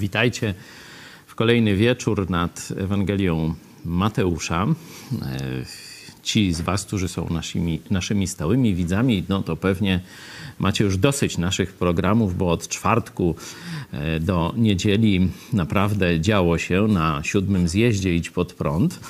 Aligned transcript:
Witajcie 0.00 0.54
w 1.26 1.34
kolejny 1.34 1.76
wieczór 1.76 2.30
nad 2.30 2.68
Ewangelią 2.76 3.54
Mateusza. 3.84 4.66
E, 4.66 5.38
ci 6.22 6.52
z 6.52 6.60
Was, 6.60 6.84
którzy 6.84 7.08
są 7.08 7.26
naszymi, 7.30 7.80
naszymi 7.90 8.26
stałymi 8.26 8.74
widzami, 8.74 9.24
no 9.28 9.42
to 9.42 9.56
pewnie 9.56 10.00
macie 10.58 10.84
już 10.84 10.96
dosyć 10.96 11.38
naszych 11.38 11.72
programów, 11.72 12.36
bo 12.36 12.50
od 12.50 12.68
czwartku 12.68 13.34
e, 13.92 14.20
do 14.20 14.54
niedzieli 14.56 15.28
naprawdę 15.52 16.20
działo 16.20 16.58
się 16.58 16.82
na 16.88 17.20
siódmym 17.24 17.68
zjeździe 17.68 18.16
Idź 18.16 18.30
pod 18.30 18.52
prąd. 18.52 19.00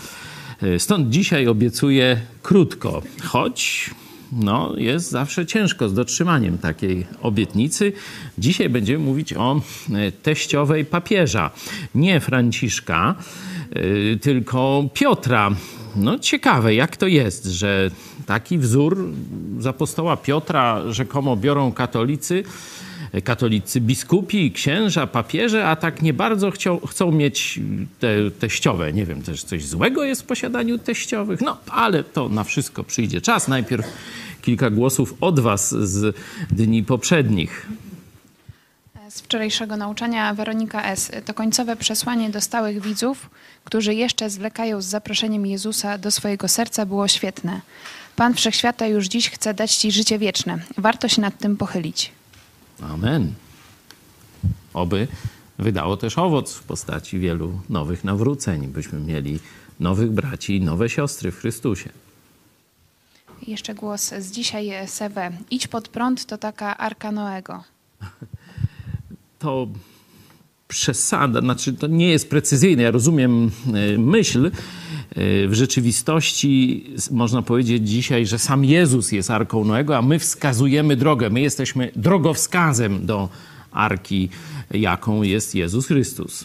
E, 0.62 0.78
stąd 0.78 1.10
dzisiaj 1.10 1.46
obiecuję 1.46 2.20
krótko, 2.42 3.02
choć 3.22 3.90
no, 4.32 4.74
jest 4.76 5.10
zawsze 5.10 5.46
ciężko 5.46 5.88
z 5.88 5.94
dotrzymaniem 5.94 6.58
takiej 6.58 7.06
obietnicy. 7.22 7.92
Dzisiaj 8.38 8.68
będziemy 8.68 9.04
mówić 9.04 9.32
o 9.32 9.60
e, 9.94 10.12
teściowej 10.12 10.84
papieża. 10.84 11.50
Nie 11.94 12.20
Franciszka, 12.20 13.14
e, 13.70 14.16
tylko 14.16 14.84
Piotra. 14.94 15.50
No 15.96 16.18
ciekawe, 16.18 16.74
jak 16.74 16.96
to 16.96 17.06
jest, 17.06 17.44
że 17.44 17.90
taki 18.26 18.58
wzór 18.58 19.06
z 19.58 19.66
apostoła 19.66 20.16
Piotra 20.16 20.92
rzekomo 20.92 21.36
biorą 21.36 21.72
katolicy, 21.72 22.44
katolicy 23.24 23.80
biskupi, 23.80 24.52
księża, 24.52 25.06
papieże, 25.06 25.68
a 25.68 25.76
tak 25.76 26.02
nie 26.02 26.12
bardzo 26.12 26.50
chcą, 26.88 27.12
mieć 27.12 27.60
te 27.98 28.30
teściowe. 28.30 28.92
Nie 28.92 29.06
wiem, 29.06 29.22
też 29.22 29.42
coś 29.42 29.66
złego 29.66 30.04
jest 30.04 30.22
w 30.22 30.24
posiadaniu 30.24 30.78
teściowych. 30.78 31.40
No, 31.40 31.56
ale 31.68 32.04
to 32.04 32.28
na 32.28 32.44
wszystko 32.44 32.84
przyjdzie 32.84 33.20
czas. 33.20 33.48
Najpierw 33.48 33.86
kilka 34.42 34.70
głosów 34.70 35.14
od 35.20 35.40
Was 35.40 35.70
z 35.70 36.16
dni 36.50 36.84
poprzednich. 36.84 37.68
Z 39.08 39.20
wczorajszego 39.20 39.76
nauczania 39.76 40.34
Weronika 40.34 40.84
S. 40.84 41.10
To 41.24 41.34
końcowe 41.34 41.76
przesłanie 41.76 42.30
do 42.30 42.40
stałych 42.40 42.82
widzów, 42.82 43.30
którzy 43.64 43.94
jeszcze 43.94 44.30
zwlekają 44.30 44.82
z 44.82 44.86
zaproszeniem 44.86 45.46
Jezusa 45.46 45.98
do 45.98 46.10
swojego 46.10 46.48
serca, 46.48 46.86
było 46.86 47.08
świetne. 47.08 47.60
Pan 48.16 48.34
Wszechświata 48.34 48.86
już 48.86 49.06
dziś 49.06 49.30
chce 49.30 49.54
dać 49.54 49.76
Ci 49.76 49.92
życie 49.92 50.18
wieczne. 50.18 50.58
Warto 50.78 51.08
się 51.08 51.22
nad 51.22 51.38
tym 51.38 51.56
pochylić. 51.56 52.12
Amen. 52.82 53.34
Oby 54.74 55.08
wydało 55.58 55.96
też 55.96 56.18
owoc 56.18 56.54
w 56.54 56.62
postaci 56.62 57.18
wielu 57.18 57.60
nowych 57.68 58.04
nawróceń, 58.04 58.66
byśmy 58.68 59.00
mieli 59.00 59.38
nowych 59.80 60.10
braci 60.10 60.56
i 60.56 60.60
nowe 60.60 60.88
siostry 60.88 61.32
w 61.32 61.38
Chrystusie. 61.38 61.90
Jeszcze 63.46 63.74
głos 63.74 64.14
z 64.18 64.30
dzisiaj, 64.30 64.88
Sewe. 64.88 65.30
Idź 65.50 65.68
pod 65.68 65.88
prąd 65.88 66.26
to 66.26 66.38
taka 66.38 66.76
arka 66.76 67.12
Noego. 67.12 67.64
To 69.38 69.66
przesada, 70.70 71.40
znaczy 71.40 71.72
to 71.72 71.86
nie 71.86 72.08
jest 72.08 72.30
precyzyjne. 72.30 72.82
Ja 72.82 72.90
rozumiem 72.90 73.50
e, 73.66 73.98
myśl. 73.98 74.46
E, 74.46 74.50
w 75.48 75.54
rzeczywistości 75.54 76.84
można 77.10 77.42
powiedzieć 77.42 77.88
dzisiaj, 77.88 78.26
że 78.26 78.38
sam 78.38 78.64
Jezus 78.64 79.12
jest 79.12 79.30
arką 79.30 79.64
Noego, 79.64 79.96
a 79.96 80.02
my 80.02 80.18
wskazujemy 80.18 80.96
drogę. 80.96 81.30
My 81.30 81.40
jesteśmy 81.40 81.92
drogowskazem 81.96 83.06
do 83.06 83.28
arki, 83.72 84.28
jaką 84.70 85.22
jest 85.22 85.54
Jezus 85.54 85.86
Chrystus. 85.86 86.44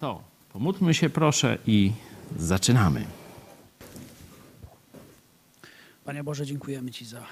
To 0.00 0.22
pomódlmy 0.52 0.94
się 0.94 1.10
proszę 1.10 1.58
i 1.66 1.92
zaczynamy. 2.38 3.04
Panie 6.04 6.24
Boże, 6.24 6.46
dziękujemy 6.46 6.90
Ci 6.90 7.04
za, 7.04 7.22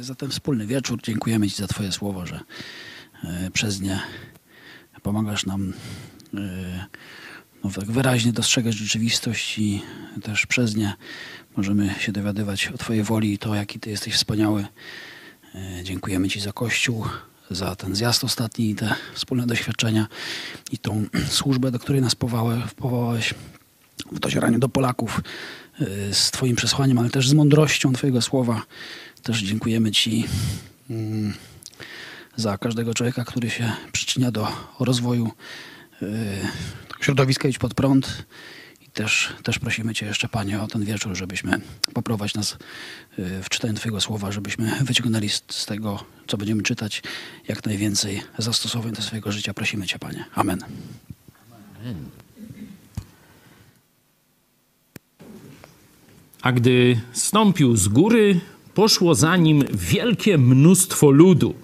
za 0.00 0.14
ten 0.14 0.30
wspólny 0.30 0.66
wieczór. 0.66 1.02
Dziękujemy 1.02 1.50
Ci 1.50 1.56
za 1.56 1.66
Twoje 1.66 1.92
słowo, 1.92 2.26
że 2.26 2.40
przez 3.52 3.80
nie 3.80 4.00
pomagasz 5.04 5.46
nam 5.46 5.72
e, 6.34 6.86
no, 7.64 7.70
tak 7.70 7.90
wyraźnie 7.90 8.32
dostrzegać 8.32 8.74
rzeczywistość 8.74 9.58
i 9.58 9.82
też 10.22 10.46
przez 10.46 10.76
nie 10.76 10.94
możemy 11.56 11.94
się 11.98 12.12
dowiadywać 12.12 12.66
o 12.66 12.78
Twojej 12.78 13.02
woli 13.02 13.32
i 13.32 13.38
to, 13.38 13.54
jaki 13.54 13.80
Ty 13.80 13.90
jesteś 13.90 14.14
wspaniały. 14.14 14.66
E, 15.54 15.84
dziękujemy 15.84 16.28
Ci 16.28 16.40
za 16.40 16.52
Kościół, 16.52 17.06
za 17.50 17.76
ten 17.76 17.94
zjazd 17.94 18.24
ostatni 18.24 18.70
i 18.70 18.74
te 18.74 18.94
wspólne 19.14 19.46
doświadczenia 19.46 20.06
i 20.72 20.78
tą 20.78 21.06
służbę, 21.38 21.70
do 21.70 21.78
której 21.78 22.02
nas 22.02 22.14
powołałeś 22.76 23.34
w 24.12 24.18
docieraniu 24.18 24.58
do 24.58 24.68
Polaków 24.68 25.20
z 26.12 26.30
Twoim 26.30 26.56
przesłaniem, 26.56 26.98
ale 26.98 27.10
też 27.10 27.28
z 27.28 27.34
mądrością 27.34 27.92
Twojego 27.92 28.22
słowa. 28.22 28.62
Też 29.22 29.42
dziękujemy 29.42 29.90
Ci 29.90 30.24
mm, 30.90 31.34
za 32.36 32.58
każdego 32.58 32.94
człowieka, 32.94 33.24
który 33.24 33.50
się 33.50 33.72
przyczynia 33.92 34.30
do 34.30 34.48
rozwoju 34.80 35.30
y, 36.02 36.06
środowiska 37.00 37.48
Idź 37.48 37.58
pod 37.58 37.74
prąd. 37.74 38.24
I 38.80 38.90
też, 38.90 39.32
też 39.42 39.58
prosimy 39.58 39.94
Cię 39.94 40.06
jeszcze, 40.06 40.28
Panie, 40.28 40.62
o 40.62 40.66
ten 40.66 40.84
wieczór, 40.84 41.14
żebyśmy 41.14 41.60
poprowadzić 41.94 42.34
nas 42.34 42.52
y, 43.18 43.42
w 43.42 43.48
czytaniu 43.48 43.74
Twojego 43.74 44.00
słowa, 44.00 44.32
żebyśmy 44.32 44.72
wyciągnęli 44.80 45.28
z 45.28 45.66
tego, 45.66 46.04
co 46.26 46.36
będziemy 46.36 46.62
czytać, 46.62 47.02
jak 47.48 47.66
najwięcej 47.66 48.22
zastosowań 48.38 48.92
do 48.92 49.02
swojego 49.02 49.32
życia. 49.32 49.54
Prosimy 49.54 49.86
Cię, 49.86 49.98
Panie. 49.98 50.24
Amen. 50.34 50.64
Amen. 51.80 51.96
A 56.42 56.52
gdy 56.52 57.00
stąpił 57.12 57.76
z 57.76 57.88
góry, 57.88 58.40
poszło 58.74 59.14
za 59.14 59.36
nim 59.36 59.64
wielkie 59.72 60.38
mnóstwo 60.38 61.10
ludu. 61.10 61.54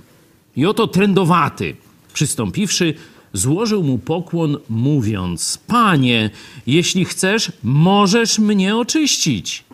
I 0.57 0.67
oto 0.67 0.87
trędowaty, 0.87 1.77
przystąpiwszy, 2.13 2.95
złożył 3.33 3.83
mu 3.83 3.99
pokłon, 3.99 4.59
mówiąc: 4.69 5.59
Panie, 5.67 6.31
jeśli 6.67 7.05
chcesz, 7.05 7.53
możesz 7.63 8.39
mnie 8.39 8.77
oczyścić. 8.77 9.65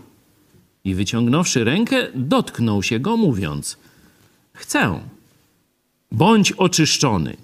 I 0.84 0.94
wyciągnąwszy 0.94 1.64
rękę, 1.64 2.06
dotknął 2.14 2.82
się 2.82 3.00
go, 3.00 3.16
mówiąc: 3.16 3.76
Chcę, 4.52 5.00
bądź 6.12 6.52
oczyszczony. 6.52 7.36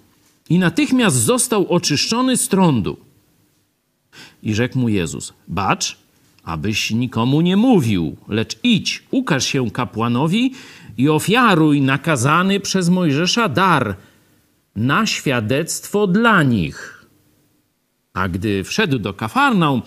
I 0.50 0.58
natychmiast 0.58 1.16
został 1.16 1.68
oczyszczony 1.68 2.36
z 2.36 2.48
trądu. 2.48 2.96
I 4.42 4.54
rzekł 4.54 4.78
mu 4.78 4.88
Jezus: 4.88 5.32
Bacz, 5.48 5.98
abyś 6.44 6.90
nikomu 6.90 7.40
nie 7.40 7.56
mówił, 7.56 8.16
lecz 8.28 8.58
idź, 8.62 9.02
ukaż 9.10 9.44
się 9.44 9.70
kapłanowi 9.70 10.52
i 10.98 11.08
ofiaruj 11.08 11.80
nakazany 11.80 12.60
przez 12.60 12.88
Mojżesza 12.88 13.48
dar 13.48 13.96
na 14.76 15.06
świadectwo 15.06 16.06
dla 16.06 16.42
nich. 16.42 17.04
A 18.14 18.28
gdy 18.28 18.64
wszedł 18.64 18.98
do 18.98 19.14
Kafarnaum, 19.14 19.82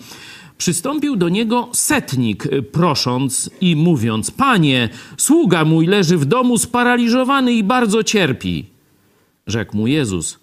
przystąpił 0.58 1.16
do 1.16 1.28
niego 1.28 1.68
setnik, 1.72 2.44
prosząc 2.72 3.50
i 3.60 3.76
mówiąc: 3.76 4.30
Panie, 4.30 4.88
sługa 5.16 5.64
mój 5.64 5.86
leży 5.86 6.18
w 6.18 6.24
domu 6.24 6.58
sparaliżowany 6.58 7.52
i 7.52 7.64
bardzo 7.64 8.04
cierpi. 8.04 8.66
Rzekł 9.46 9.76
mu 9.76 9.86
Jezus: 9.86 10.38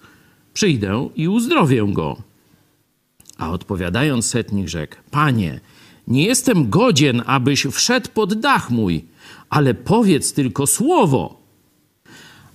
Przyjdę 0.53 1.09
i 1.15 1.27
uzdrowię 1.27 1.87
go. 1.89 2.17
A 3.37 3.51
odpowiadając 3.51 4.25
setnik 4.25 4.67
rzekł: 4.67 4.95
Panie, 5.11 5.59
nie 6.07 6.23
jestem 6.23 6.69
godzien, 6.69 7.23
abyś 7.25 7.65
wszedł 7.71 8.09
pod 8.13 8.33
dach 8.33 8.69
mój, 8.69 9.05
ale 9.49 9.73
powiedz 9.73 10.33
tylko 10.33 10.67
słowo, 10.67 11.41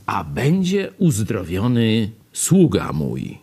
a 0.06 0.24
będzie 0.24 0.92
uzdrowiony 0.98 2.10
sługa 2.32 2.92
mój. 2.92 3.38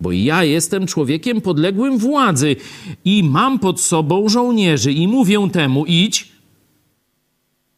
Bo 0.00 0.12
ja 0.12 0.44
jestem 0.44 0.86
człowiekiem 0.86 1.40
podległym 1.40 1.98
władzy 1.98 2.56
i 3.04 3.22
mam 3.22 3.58
pod 3.58 3.80
sobą 3.80 4.28
żołnierzy 4.28 4.92
i 4.92 5.08
mówię 5.08 5.48
temu 5.52 5.84
idź, 5.86 6.28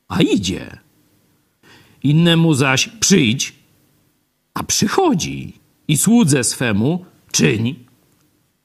a 0.08 0.22
idzie. 0.22 0.78
Innemu 2.02 2.54
zaś 2.54 2.88
przyjdź, 2.88 3.54
a 4.54 4.62
przychodzi. 4.62 5.52
I 5.88 5.96
słudze 5.96 6.44
swemu 6.44 7.04
czyń, 7.32 7.74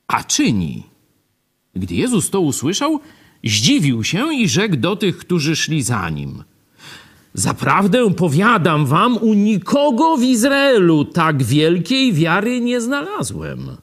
a 0.08 0.24
czyni. 0.24 0.84
Gdy 1.76 1.96
Jezus 1.96 2.30
to 2.30 2.42
usłyszał, 2.42 3.00
zdziwił 3.44 4.04
się 4.04 4.34
i 4.34 4.50
rzekł 4.50 4.76
do 4.76 4.96
tych, 4.96 5.18
którzy 5.18 5.56
szli 5.56 5.84
za 5.84 6.10
nim. 6.10 6.44
Zaprawdę 7.34 8.14
powiadam 8.14 8.86
wam, 8.86 9.18
u 9.18 9.34
nikogo 9.34 10.18
w 10.18 10.24
Izraelu 10.24 11.06
tak 11.06 11.44
wielkiej 11.44 12.14
wiary 12.14 12.62
nie 12.62 12.82
znalazłem. 12.82 13.78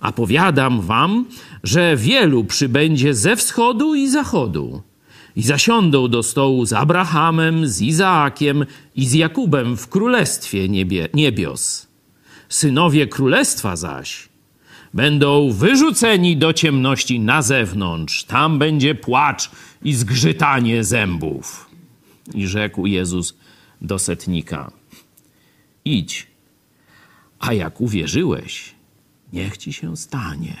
A 0.00 0.12
powiadam 0.12 0.80
wam, 0.80 1.24
że 1.64 1.96
wielu 1.96 2.44
przybędzie 2.44 3.14
ze 3.14 3.36
wschodu 3.36 3.94
i 3.94 4.08
zachodu 4.08 4.82
i 5.36 5.42
zasiądą 5.42 6.08
do 6.08 6.22
stołu 6.22 6.66
z 6.66 6.72
Abrahamem, 6.72 7.66
z 7.66 7.82
Izaakiem 7.82 8.66
i 8.96 9.06
z 9.06 9.12
Jakubem 9.12 9.76
w 9.76 9.88
królestwie 9.88 10.68
niebie, 10.68 11.08
niebios. 11.14 11.86
Synowie 12.48 13.06
królestwa 13.06 13.76
zaś 13.76 14.27
będą 14.98 15.52
wyrzuceni 15.52 16.36
do 16.36 16.52
ciemności 16.52 17.20
na 17.20 17.42
zewnątrz. 17.42 18.24
Tam 18.24 18.58
będzie 18.58 18.94
płacz 18.94 19.50
i 19.82 19.94
zgrzytanie 19.94 20.84
zębów. 20.84 21.70
I 22.34 22.46
rzekł 22.46 22.86
Jezus 22.86 23.34
do 23.80 23.98
setnika: 23.98 24.70
idź, 25.84 26.26
a 27.38 27.52
jak 27.52 27.80
uwierzyłeś, 27.80 28.74
niech 29.32 29.56
ci 29.56 29.72
się 29.72 29.96
stanie. 29.96 30.56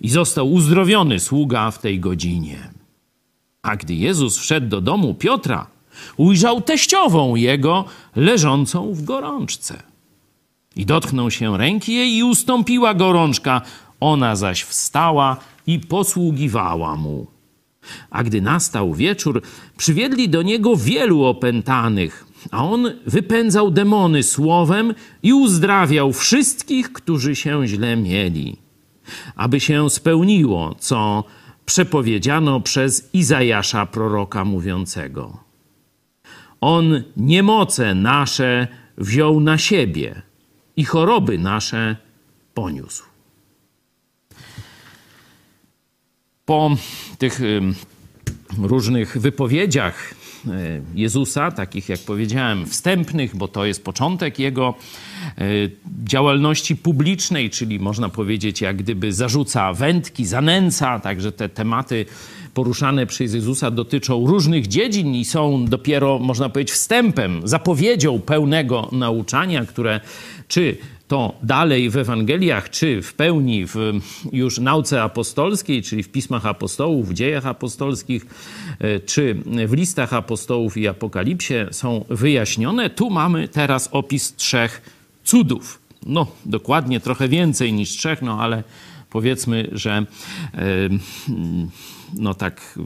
I 0.00 0.08
został 0.08 0.52
uzdrowiony 0.52 1.20
sługa 1.20 1.70
w 1.70 1.78
tej 1.78 2.00
godzinie. 2.00 2.70
A 3.62 3.76
gdy 3.76 3.94
Jezus 3.94 4.38
wszedł 4.38 4.68
do 4.68 4.80
domu 4.80 5.14
Piotra, 5.14 5.66
ujrzał 6.16 6.60
teściową 6.60 7.36
jego 7.36 7.84
leżącą 8.16 8.94
w 8.94 9.02
gorączce. 9.04 9.93
I 10.76 10.86
dotknął 10.86 11.30
się 11.30 11.58
ręki 11.58 11.94
jej 11.94 12.16
i 12.16 12.22
ustąpiła 12.22 12.94
gorączka. 12.94 13.62
Ona 14.00 14.36
zaś 14.36 14.62
wstała 14.62 15.36
i 15.66 15.78
posługiwała 15.78 16.96
mu. 16.96 17.26
A 18.10 18.24
gdy 18.24 18.42
nastał 18.42 18.94
wieczór, 18.94 19.42
przywiedli 19.76 20.28
do 20.28 20.42
niego 20.42 20.76
wielu 20.76 21.24
opętanych, 21.24 22.26
a 22.50 22.64
on 22.64 22.92
wypędzał 23.06 23.70
demony 23.70 24.22
słowem 24.22 24.94
i 25.22 25.32
uzdrawiał 25.32 26.12
wszystkich, 26.12 26.92
którzy 26.92 27.36
się 27.36 27.66
źle 27.66 27.96
mieli. 27.96 28.56
Aby 29.36 29.60
się 29.60 29.90
spełniło, 29.90 30.74
co 30.78 31.24
przepowiedziano 31.66 32.60
przez 32.60 33.10
Izajasza 33.12 33.86
proroka 33.86 34.44
mówiącego. 34.44 35.38
On 36.60 37.02
niemoce 37.16 37.94
nasze 37.94 38.68
wziął 38.98 39.40
na 39.40 39.58
siebie 39.58 40.22
i 40.76 40.84
choroby 40.84 41.38
nasze 41.38 41.96
poniósł. 42.54 43.04
Po 46.44 46.76
tych 47.18 47.40
różnych 48.58 49.18
wypowiedziach 49.18 50.14
e, 50.48 50.50
Jezusa, 50.94 51.50
takich 51.50 51.88
jak 51.88 52.00
powiedziałem, 52.00 52.66
wstępnych, 52.66 53.36
bo 53.36 53.48
to 53.48 53.64
jest 53.64 53.84
początek 53.84 54.38
jego 54.38 54.74
e, 55.38 55.44
działalności 56.04 56.76
publicznej, 56.76 57.50
czyli 57.50 57.80
można 57.80 58.08
powiedzieć, 58.08 58.60
jak 58.60 58.76
gdyby 58.76 59.12
zarzuca 59.12 59.72
wędki, 59.72 60.26
zanęca, 60.26 61.00
także 61.00 61.32
te 61.32 61.48
tematy 61.48 62.06
poruszane 62.54 63.06
przez 63.06 63.34
Jezusa 63.34 63.70
dotyczą 63.70 64.26
różnych 64.26 64.66
dziedzin 64.66 65.14
i 65.14 65.24
są 65.24 65.64
dopiero, 65.64 66.18
można 66.18 66.48
powiedzieć, 66.48 66.74
wstępem, 66.74 67.40
zapowiedzią 67.44 68.20
pełnego 68.20 68.88
nauczania, 68.92 69.64
które 69.66 70.00
czy 70.48 70.76
to 71.08 71.34
dalej 71.42 71.90
w 71.90 71.96
Ewangeliach, 71.96 72.70
czy 72.70 73.02
w 73.02 73.14
pełni 73.14 73.66
w 73.66 73.76
już 74.32 74.58
nauce 74.58 75.02
apostolskiej, 75.02 75.82
czyli 75.82 76.02
w 76.02 76.08
pismach 76.08 76.46
apostołów, 76.46 77.08
w 77.08 77.14
dziejach 77.14 77.46
apostolskich, 77.46 78.26
e, 78.78 79.00
czy 79.00 79.34
w 79.66 79.72
listach 79.72 80.12
apostołów 80.12 80.76
i 80.76 80.88
apokalipsie 80.88 81.54
są 81.70 82.04
wyjaśnione. 82.10 82.90
Tu 82.90 83.10
mamy 83.10 83.48
teraz 83.48 83.88
opis 83.92 84.34
trzech 84.34 84.82
cudów. 85.24 85.80
No, 86.06 86.26
dokładnie 86.46 87.00
trochę 87.00 87.28
więcej 87.28 87.72
niż 87.72 87.90
trzech, 87.90 88.22
no 88.22 88.40
ale 88.40 88.62
powiedzmy, 89.10 89.68
że 89.72 90.06
no 92.18 92.34
tak 92.34 92.78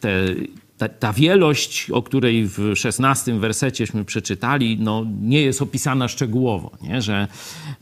te 0.00 0.34
ta, 0.78 0.88
ta, 0.88 1.12
wielość, 1.12 1.90
o 1.90 2.02
której 2.02 2.46
w 2.46 2.72
szesnastym 2.76 3.40
wersecieśmy 3.40 4.04
przeczytali, 4.04 4.78
no, 4.80 5.04
nie 5.20 5.42
jest 5.42 5.62
opisana 5.62 6.08
szczegółowo, 6.08 6.70
nie? 6.82 7.02
że 7.02 7.28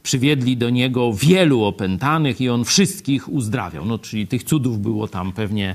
przywiedli 0.03 0.57
do 0.57 0.71
niego 0.71 1.13
wielu 1.13 1.65
opętanych 1.65 2.41
i 2.41 2.49
on 2.49 2.65
wszystkich 2.65 3.29
uzdrawiał. 3.29 3.85
No, 3.85 3.99
czyli 3.99 4.27
tych 4.27 4.45
cudów 4.45 4.79
było 4.81 5.09
tam 5.09 5.33
pewnie 5.33 5.75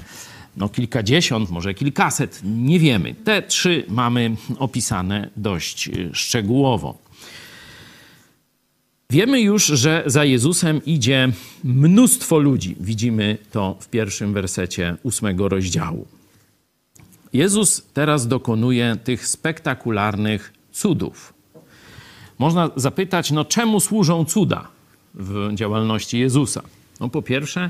no, 0.57 0.69
kilkadziesiąt, 0.69 1.49
może 1.49 1.73
kilkaset, 1.73 2.41
nie 2.43 2.79
wiemy. 2.79 3.15
Te 3.23 3.41
trzy 3.41 3.85
mamy 3.89 4.35
opisane 4.59 5.29
dość 5.37 5.87
y, 5.87 6.09
szczegółowo. 6.13 6.97
Wiemy 9.09 9.41
już, 9.41 9.65
że 9.65 10.03
za 10.05 10.23
Jezusem 10.25 10.85
idzie 10.85 11.31
mnóstwo 11.63 12.39
ludzi. 12.39 12.75
Widzimy 12.79 13.37
to 13.51 13.77
w 13.79 13.87
pierwszym 13.87 14.33
wersecie 14.33 14.95
ósmego 15.03 15.49
rozdziału. 15.49 16.07
Jezus 17.33 17.87
teraz 17.93 18.27
dokonuje 18.27 18.97
tych 19.03 19.27
spektakularnych 19.27 20.53
cudów. 20.71 21.33
Można 22.39 22.69
zapytać, 22.75 23.31
no 23.31 23.45
czemu 23.45 23.79
służą 23.79 24.25
cuda 24.25 24.67
w 25.13 25.49
działalności 25.53 26.19
Jezusa? 26.19 26.61
No 26.99 27.09
po 27.09 27.21
pierwsze, 27.21 27.69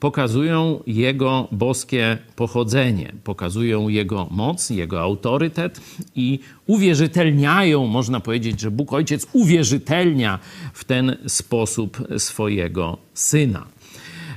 pokazują 0.00 0.82
Jego 0.86 1.48
boskie 1.52 2.18
pochodzenie, 2.36 3.12
pokazują 3.24 3.88
Jego 3.88 4.28
moc, 4.30 4.70
Jego 4.70 5.00
autorytet 5.00 5.80
i 6.14 6.38
uwierzytelniają, 6.66 7.86
można 7.86 8.20
powiedzieć, 8.20 8.60
że 8.60 8.70
Bóg 8.70 8.92
Ojciec 8.92 9.26
uwierzytelnia 9.32 10.38
w 10.72 10.84
ten 10.84 11.16
sposób 11.26 12.06
swojego 12.18 12.98
Syna. 13.14 13.66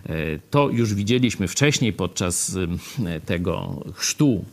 E, 0.10 0.40
to 0.50 0.70
już 0.70 0.94
widzieliśmy 0.94 1.48
wcześniej 1.48 1.94
podczas 1.94 2.58
e, 3.06 3.20
tego 3.20 3.84
chrztu 3.94 4.46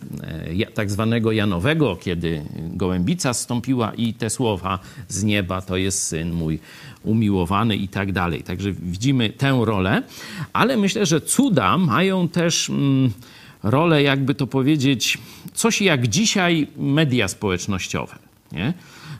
e, 0.61 0.67
tak 0.67 0.91
zwanego 0.91 1.33
Janowego, 1.33 1.97
kiedy 1.97 2.45
gołębica 2.57 3.35
zstąpiła 3.35 3.95
i 3.95 4.15
te 4.15 4.31
słowa 4.31 4.79
z 5.09 5.25
nieba 5.25 5.61
to 5.61 5.77
jest 5.77 6.03
syn 6.03 6.33
mój 6.33 6.59
umiłowany 7.03 7.77
i 7.77 7.89
tak 7.89 8.13
dalej. 8.13 8.43
Także 8.43 8.73
widzimy 8.73 9.31
tę 9.31 9.61
rolę, 9.65 10.03
ale 10.53 10.77
myślę, 10.77 11.07
że 11.07 11.21
cuda 11.21 11.79
mają 11.79 12.29
też 12.29 12.71
mm, 12.71 13.13
rolę, 13.63 14.03
jakby 14.03 14.35
to 14.35 14.47
powiedzieć, 14.47 15.19
coś 15.55 15.83
jak 15.83 16.09
dzisiaj 16.09 16.67
media 16.77 17.29
społecznościowe. 17.29 18.19
Nie? 18.53 18.73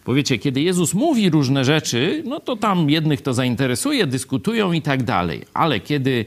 Bo 0.07 0.15
wiecie, 0.15 0.39
kiedy 0.39 0.61
Jezus 0.61 0.95
mówi 0.95 1.31
różne 1.31 1.65
rzeczy, 1.65 2.23
no 2.27 2.41
to 2.41 2.57
tam 2.57 2.91
jednych 2.91 3.23
to 3.23 3.35
zainteresuje, 3.35 4.07
dyskutują 4.07 4.73
i 4.73 4.83
tak 4.83 5.03
dalej. 5.03 5.43
Ale 5.55 5.81
kiedy 5.81 6.25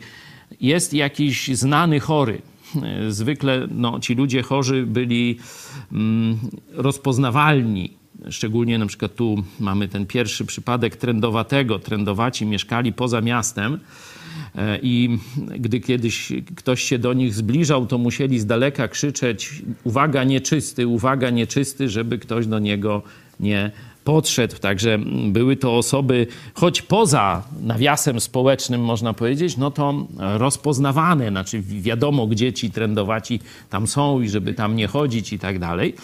jest 0.61 0.93
jakiś 0.93 1.47
znany 1.57 1.99
chory, 1.99 2.41
e, 2.83 3.11
zwykle 3.11 3.67
no, 3.71 3.99
ci 3.99 4.15
ludzie 4.15 4.41
chorzy 4.41 4.85
byli 4.85 5.37
mm, 5.91 6.37
rozpoznawalni. 6.71 7.93
Szczególnie 8.29 8.77
na 8.77 8.85
przykład 8.85 9.15
tu 9.15 9.43
mamy 9.59 9.87
ten 9.87 10.05
pierwszy 10.05 10.45
przypadek 10.45 10.95
trendowatego. 10.95 11.79
Trendowaci 11.79 12.45
mieszkali 12.45 12.93
poza 12.93 13.21
miastem 13.21 13.79
i 14.81 15.17
gdy 15.59 15.79
kiedyś 15.79 16.33
ktoś 16.55 16.83
się 16.83 16.99
do 16.99 17.13
nich 17.13 17.33
zbliżał, 17.33 17.85
to 17.85 17.97
musieli 17.97 18.39
z 18.39 18.45
daleka 18.45 18.87
krzyczeć 18.87 19.61
uwaga 19.83 20.23
nieczysty, 20.23 20.87
uwaga 20.87 21.29
nieczysty, 21.29 21.89
żeby 21.89 22.17
ktoś 22.17 22.47
do 22.47 22.59
niego 22.59 23.01
nie 23.39 23.71
podszedł. 24.03 24.55
Także 24.59 24.99
były 25.27 25.57
to 25.57 25.77
osoby, 25.77 26.27
choć 26.53 26.81
poza 26.81 27.43
nawiasem 27.61 28.19
społecznym, 28.19 28.81
można 28.81 29.13
powiedzieć, 29.13 29.57
no 29.57 29.71
to 29.71 30.07
rozpoznawane, 30.17 31.29
znaczy 31.29 31.61
wiadomo, 31.61 32.27
gdzie 32.27 32.53
ci 32.53 32.71
trendowaci 32.71 33.39
tam 33.69 33.87
są 33.87 34.21
i 34.21 34.29
żeby 34.29 34.53
tam 34.53 34.75
nie 34.75 34.87
chodzić 34.87 35.33
i 35.33 35.39
tak 35.39 35.59
dalej. 35.59 35.95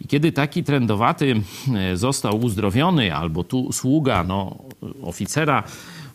I 0.00 0.08
kiedy 0.08 0.32
taki 0.32 0.64
trendowaty 0.64 1.40
e, 1.74 1.96
został 1.96 2.40
uzdrowiony, 2.40 3.14
albo 3.14 3.44
tu 3.44 3.72
sługa, 3.72 4.24
no, 4.24 4.58
oficera, 5.02 5.62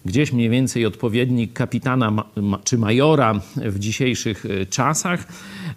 gdzieś 0.05 0.31
mniej 0.31 0.49
więcej 0.49 0.85
odpowiednik 0.85 1.53
kapitana 1.53 2.23
czy 2.63 2.77
majora 2.77 3.39
w 3.55 3.79
dzisiejszych 3.79 4.45
e, 4.45 4.65
czasach, 4.65 5.27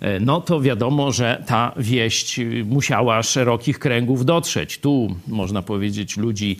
e, 0.00 0.20
no 0.20 0.40
to 0.40 0.60
wiadomo, 0.60 1.12
że 1.12 1.44
ta 1.46 1.72
wieść 1.76 2.38
e, 2.38 2.44
musiała 2.64 3.22
szerokich 3.22 3.78
kręgów 3.78 4.24
dotrzeć. 4.24 4.78
Tu 4.78 5.16
można 5.28 5.62
powiedzieć 5.62 6.16
ludzi 6.16 6.56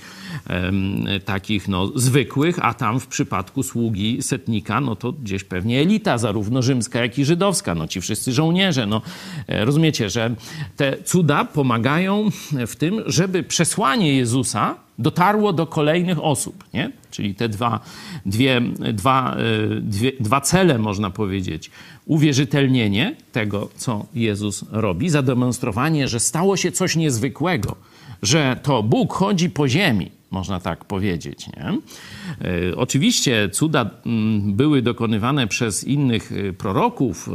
takich 1.25 1.69
no, 1.69 1.93
zwykłych, 1.95 2.59
a 2.63 2.75
tam 2.75 3.01
w 3.01 3.07
przypadku 3.07 3.63
sługi 3.63 4.23
setnika, 4.23 4.81
no 4.81 4.97
to 4.97 5.13
gdzieś 5.13 5.45
pewnie 5.45 5.81
elita, 5.81 6.19
zarówno 6.19 6.63
rzymska, 6.63 7.01
jak 7.01 7.19
i 7.19 7.25
żydowska, 7.25 7.75
no 7.75 7.89
ci 7.89 8.01
wszyscy 8.01 8.33
żołnierze. 8.33 8.87
No, 8.87 9.03
rozumiecie, 9.49 10.11
że 10.11 10.35
te 10.77 11.03
cuda 11.05 11.45
pomagają 11.45 12.31
w 12.67 12.77
tym, 12.77 13.03
żeby 13.07 13.43
przesłanie 13.43 14.17
Jezusa 14.17 14.86
dotarło 14.99 15.53
do 15.53 15.67
kolejnych 15.67 16.25
osób, 16.25 16.65
nie? 16.75 16.93
Czyli 17.11 17.35
te 17.35 17.49
dwa, 17.49 17.81
dwie, 18.27 18.61
dwa, 18.93 19.37
e, 19.37 19.81
dwie, 19.81 20.13
dwa 20.21 20.41
cele, 20.41 20.79
można 20.79 21.11
powiedzieć. 21.11 21.71
Uwierzytelnienie 22.07 23.17
tego, 23.33 23.69
co 23.77 24.07
Jezus 24.15 24.65
robi, 24.73 25.09
zademonstrowanie, 25.09 26.09
że 26.09 26.21
stało 26.21 26.57
się 26.57 26.73
coś 26.73 26.97
niezwykłego, 26.97 27.77
że 28.23 28.57
to 28.63 28.83
Bóg 28.83 29.13
chodzi 29.13 29.51
po 29.51 29.69
ziemi, 29.69 30.11
można 30.31 30.61
tak 30.61 30.85
powiedzieć. 30.85 31.47
Nie? 31.47 31.65
E, 31.65 32.77
oczywiście 32.77 33.51
cuda 33.53 33.91
mm, 34.07 34.55
były 34.55 34.83
dokonywane 34.83 35.47
przez 35.47 35.85
innych 35.85 36.33
e, 36.33 36.53
proroków, 36.53 37.29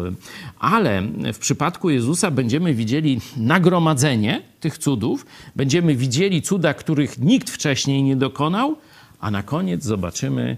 ale 0.59 1.03
w 1.33 1.37
przypadku 1.37 1.89
Jezusa 1.89 2.31
będziemy 2.31 2.73
widzieli 2.73 3.19
nagromadzenie 3.37 4.41
tych 4.59 4.77
cudów, 4.77 5.25
będziemy 5.55 5.95
widzieli 5.95 6.41
cuda, 6.41 6.73
których 6.73 7.19
nikt 7.19 7.49
wcześniej 7.49 8.03
nie 8.03 8.15
dokonał, 8.15 8.77
a 9.19 9.31
na 9.31 9.43
koniec 9.43 9.83
zobaczymy 9.83 10.57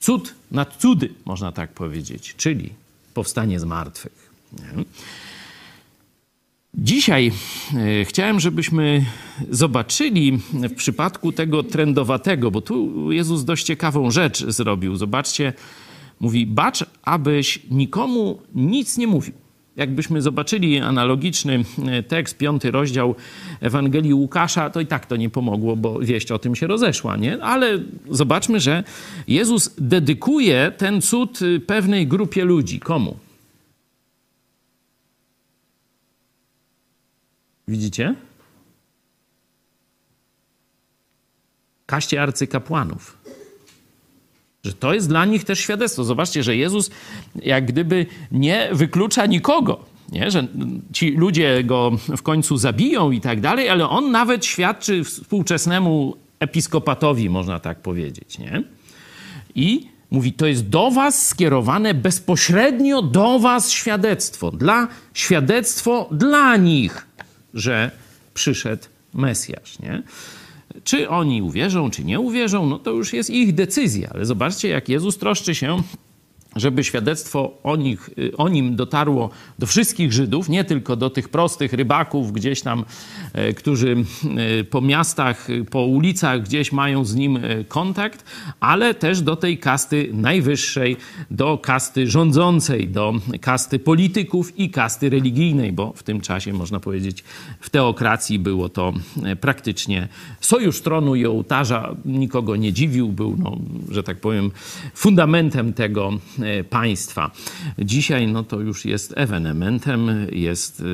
cud 0.00 0.34
nad 0.50 0.76
cudy, 0.76 1.14
można 1.24 1.52
tak 1.52 1.72
powiedzieć, 1.72 2.34
czyli 2.36 2.72
powstanie 3.14 3.60
z 3.60 3.64
martwych. 3.64 4.30
Nie? 4.52 4.84
Dzisiaj 6.82 7.32
e, 7.74 8.04
chciałem, 8.04 8.40
żebyśmy 8.40 9.04
zobaczyli 9.50 10.38
w 10.52 10.74
przypadku 10.74 11.32
tego 11.32 11.62
trendowatego, 11.62 12.50
bo 12.50 12.60
tu 12.60 13.12
Jezus 13.12 13.44
dość 13.44 13.64
ciekawą 13.64 14.10
rzecz 14.10 14.44
zrobił. 14.44 14.96
Zobaczcie, 14.96 15.52
mówi: 16.20 16.46
Bacz, 16.46 16.84
abyś 17.02 17.60
nikomu 17.70 18.38
nic 18.54 18.98
nie 18.98 19.06
mówił. 19.06 19.34
Jakbyśmy 19.76 20.22
zobaczyli 20.22 20.78
analogiczny 20.78 21.64
e, 21.86 22.02
tekst, 22.02 22.38
piąty 22.38 22.70
rozdział 22.70 23.14
Ewangelii 23.60 24.14
Łukasza, 24.14 24.70
to 24.70 24.80
i 24.80 24.86
tak 24.86 25.06
to 25.06 25.16
nie 25.16 25.30
pomogło, 25.30 25.76
bo 25.76 26.00
wieść 26.00 26.32
o 26.32 26.38
tym 26.38 26.56
się 26.56 26.66
rozeszła, 26.66 27.16
nie? 27.16 27.42
Ale 27.42 27.78
zobaczmy, 28.10 28.60
że 28.60 28.84
Jezus 29.28 29.74
dedykuje 29.78 30.72
ten 30.76 31.02
cud 31.02 31.42
y, 31.42 31.60
pewnej 31.60 32.06
grupie 32.06 32.44
ludzi. 32.44 32.80
Komu? 32.80 33.27
Widzicie? 37.68 38.14
Kaście 41.86 42.22
arcykapłanów. 42.22 43.18
Że 44.64 44.72
to 44.72 44.94
jest 44.94 45.08
dla 45.08 45.24
nich 45.24 45.44
też 45.44 45.58
świadectwo. 45.58 46.04
Zobaczcie, 46.04 46.42
że 46.42 46.56
Jezus 46.56 46.90
jak 47.42 47.66
gdyby 47.66 48.06
nie 48.32 48.68
wyklucza 48.72 49.26
nikogo. 49.26 49.84
Nie? 50.12 50.30
Że 50.30 50.46
ci 50.92 51.10
ludzie 51.10 51.64
go 51.64 51.90
w 52.16 52.22
końcu 52.22 52.56
zabiją 52.56 53.10
i 53.10 53.20
tak 53.20 53.40
dalej, 53.40 53.68
ale 53.68 53.88
on 53.88 54.10
nawet 54.10 54.44
świadczy 54.44 55.04
współczesnemu 55.04 56.16
episkopatowi, 56.40 57.30
można 57.30 57.60
tak 57.60 57.82
powiedzieć. 57.82 58.38
Nie? 58.38 58.62
I 59.54 59.88
mówi, 60.10 60.32
to 60.32 60.46
jest 60.46 60.68
do 60.68 60.90
was 60.90 61.26
skierowane 61.26 61.94
bezpośrednio 61.94 63.02
do 63.02 63.38
was 63.38 63.70
świadectwo. 63.70 64.50
Dla, 64.50 64.88
świadectwo 65.14 66.08
dla 66.12 66.56
nich, 66.56 67.07
że 67.54 67.90
przyszedł 68.34 68.84
Mesjasz. 69.14 69.78
Nie? 69.78 70.02
Czy 70.84 71.08
oni 71.08 71.42
uwierzą, 71.42 71.90
czy 71.90 72.04
nie 72.04 72.20
uwierzą, 72.20 72.66
no 72.66 72.78
to 72.78 72.90
już 72.90 73.12
jest 73.12 73.30
ich 73.30 73.54
decyzja. 73.54 74.10
Ale 74.14 74.24
zobaczcie, 74.24 74.68
jak 74.68 74.88
Jezus 74.88 75.18
troszczy 75.18 75.54
się 75.54 75.82
żeby 76.56 76.84
świadectwo 76.84 77.58
o, 77.62 77.76
nich, 77.76 78.10
o 78.36 78.48
nim 78.48 78.76
dotarło 78.76 79.30
do 79.58 79.66
wszystkich 79.66 80.12
Żydów, 80.12 80.48
nie 80.48 80.64
tylko 80.64 80.96
do 80.96 81.10
tych 81.10 81.28
prostych 81.28 81.72
rybaków 81.72 82.32
gdzieś 82.32 82.62
tam, 82.62 82.84
e, 83.32 83.52
którzy 83.52 83.96
e, 84.60 84.64
po 84.64 84.80
miastach, 84.80 85.48
po 85.70 85.82
ulicach 85.82 86.42
gdzieś 86.42 86.72
mają 86.72 87.04
z 87.04 87.14
nim 87.14 87.36
e, 87.36 87.64
kontakt, 87.64 88.24
ale 88.60 88.94
też 88.94 89.20
do 89.20 89.36
tej 89.36 89.58
kasty 89.58 90.10
najwyższej, 90.12 90.96
do 91.30 91.58
kasty 91.58 92.06
rządzącej, 92.06 92.88
do 92.88 93.14
kasty 93.40 93.78
polityków 93.78 94.58
i 94.58 94.70
kasty 94.70 95.10
religijnej, 95.10 95.72
bo 95.72 95.92
w 95.96 96.02
tym 96.02 96.20
czasie, 96.20 96.52
można 96.52 96.80
powiedzieć, 96.80 97.24
w 97.60 97.70
teokracji 97.70 98.38
było 98.38 98.68
to 98.68 98.92
praktycznie 99.40 100.08
sojusz 100.40 100.80
tronu 100.80 101.14
i 101.14 101.26
ołtarza, 101.26 101.94
nikogo 102.04 102.56
nie 102.56 102.72
dziwił, 102.72 103.08
był, 103.08 103.36
no, 103.38 103.56
że 103.90 104.02
tak 104.02 104.20
powiem, 104.20 104.50
fundamentem 104.94 105.72
tego 105.72 106.12
państwa. 106.70 107.30
Dzisiaj 107.78 108.26
no 108.26 108.44
to 108.44 108.60
już 108.60 108.84
jest 108.84 109.14
ewenementem, 109.16 110.26
jest, 110.32 110.80
e, 110.80 110.84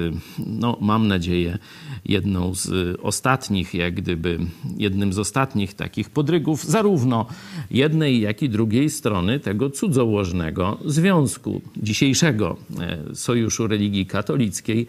no, 0.46 0.78
mam 0.80 1.08
nadzieję, 1.08 1.58
jedną 2.04 2.54
z 2.54 2.96
ostatnich, 3.02 3.74
jak 3.74 3.94
gdyby 3.94 4.38
jednym 4.76 5.12
z 5.12 5.18
ostatnich 5.18 5.74
takich 5.74 6.10
podrygów 6.10 6.64
zarówno 6.64 7.26
jednej, 7.70 8.20
jak 8.20 8.42
i 8.42 8.48
drugiej 8.48 8.90
strony 8.90 9.40
tego 9.40 9.70
cudzołożnego 9.70 10.78
związku 10.84 11.60
dzisiejszego 11.76 12.56
e, 12.80 13.14
Sojuszu 13.14 13.66
Religii 13.66 14.06
Katolickiej 14.06 14.86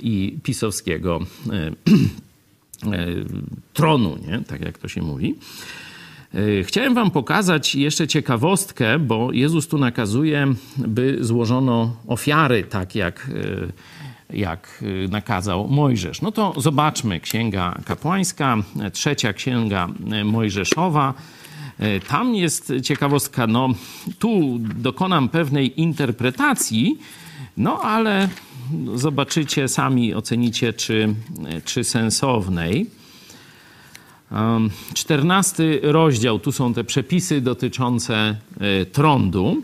i 0.00 0.38
pisowskiego 0.42 1.20
tronu, 3.74 4.18
nie? 4.28 4.40
tak 4.40 4.60
jak 4.60 4.78
to 4.78 4.88
się 4.88 5.02
mówi. 5.02 5.34
E, 6.34 6.64
chciałem 6.64 6.94
Wam 6.94 7.10
pokazać 7.10 7.74
jeszcze 7.74 8.08
ciekawostkę, 8.08 8.98
bo 8.98 9.32
Jezus 9.32 9.68
tu 9.68 9.78
nakazuje, 9.78 10.46
by 10.76 11.18
złożono 11.20 11.96
ofiary, 12.08 12.64
tak 12.64 12.94
jak, 12.94 13.30
e, 14.30 14.36
jak 14.36 14.84
e, 15.04 15.08
nakazał 15.08 15.68
Mojżesz. 15.68 16.22
No 16.22 16.32
to 16.32 16.54
zobaczmy 16.56 17.20
Księga 17.20 17.78
Kapłańska, 17.84 18.56
trzecia 18.92 19.32
Księga 19.32 19.88
Mojżeszowa. 20.24 21.14
Tam 22.08 22.34
jest 22.34 22.72
ciekawostka, 22.82 23.46
no 23.46 23.68
tu 24.18 24.58
dokonam 24.60 25.28
pewnej 25.28 25.80
interpretacji, 25.80 26.98
no 27.56 27.80
ale 27.80 28.28
zobaczycie, 28.94 29.68
sami 29.68 30.14
ocenicie, 30.14 30.72
czy, 30.72 31.14
czy 31.64 31.84
sensownej. 31.84 32.90
Czternasty 34.94 35.80
rozdział, 35.82 36.38
tu 36.38 36.52
są 36.52 36.74
te 36.74 36.84
przepisy 36.84 37.40
dotyczące 37.40 38.36
e, 38.60 38.86
trądu. 38.86 39.62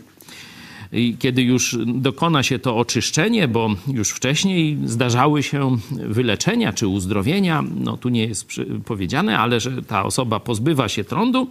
I 0.91 1.15
kiedy 1.19 1.41
już 1.41 1.77
dokona 1.85 2.43
się 2.43 2.59
to 2.59 2.77
oczyszczenie, 2.77 3.47
bo 3.47 3.69
już 3.87 4.09
wcześniej 4.09 4.77
zdarzały 4.85 5.43
się 5.43 5.77
wyleczenia 5.91 6.73
czy 6.73 6.87
uzdrowienia, 6.87 7.63
no 7.75 7.97
tu 7.97 8.09
nie 8.09 8.25
jest 8.25 8.47
powiedziane, 8.85 9.39
ale 9.39 9.59
że 9.59 9.83
ta 9.83 10.03
osoba 10.03 10.39
pozbywa 10.39 10.89
się 10.89 11.03
trądu. 11.03 11.47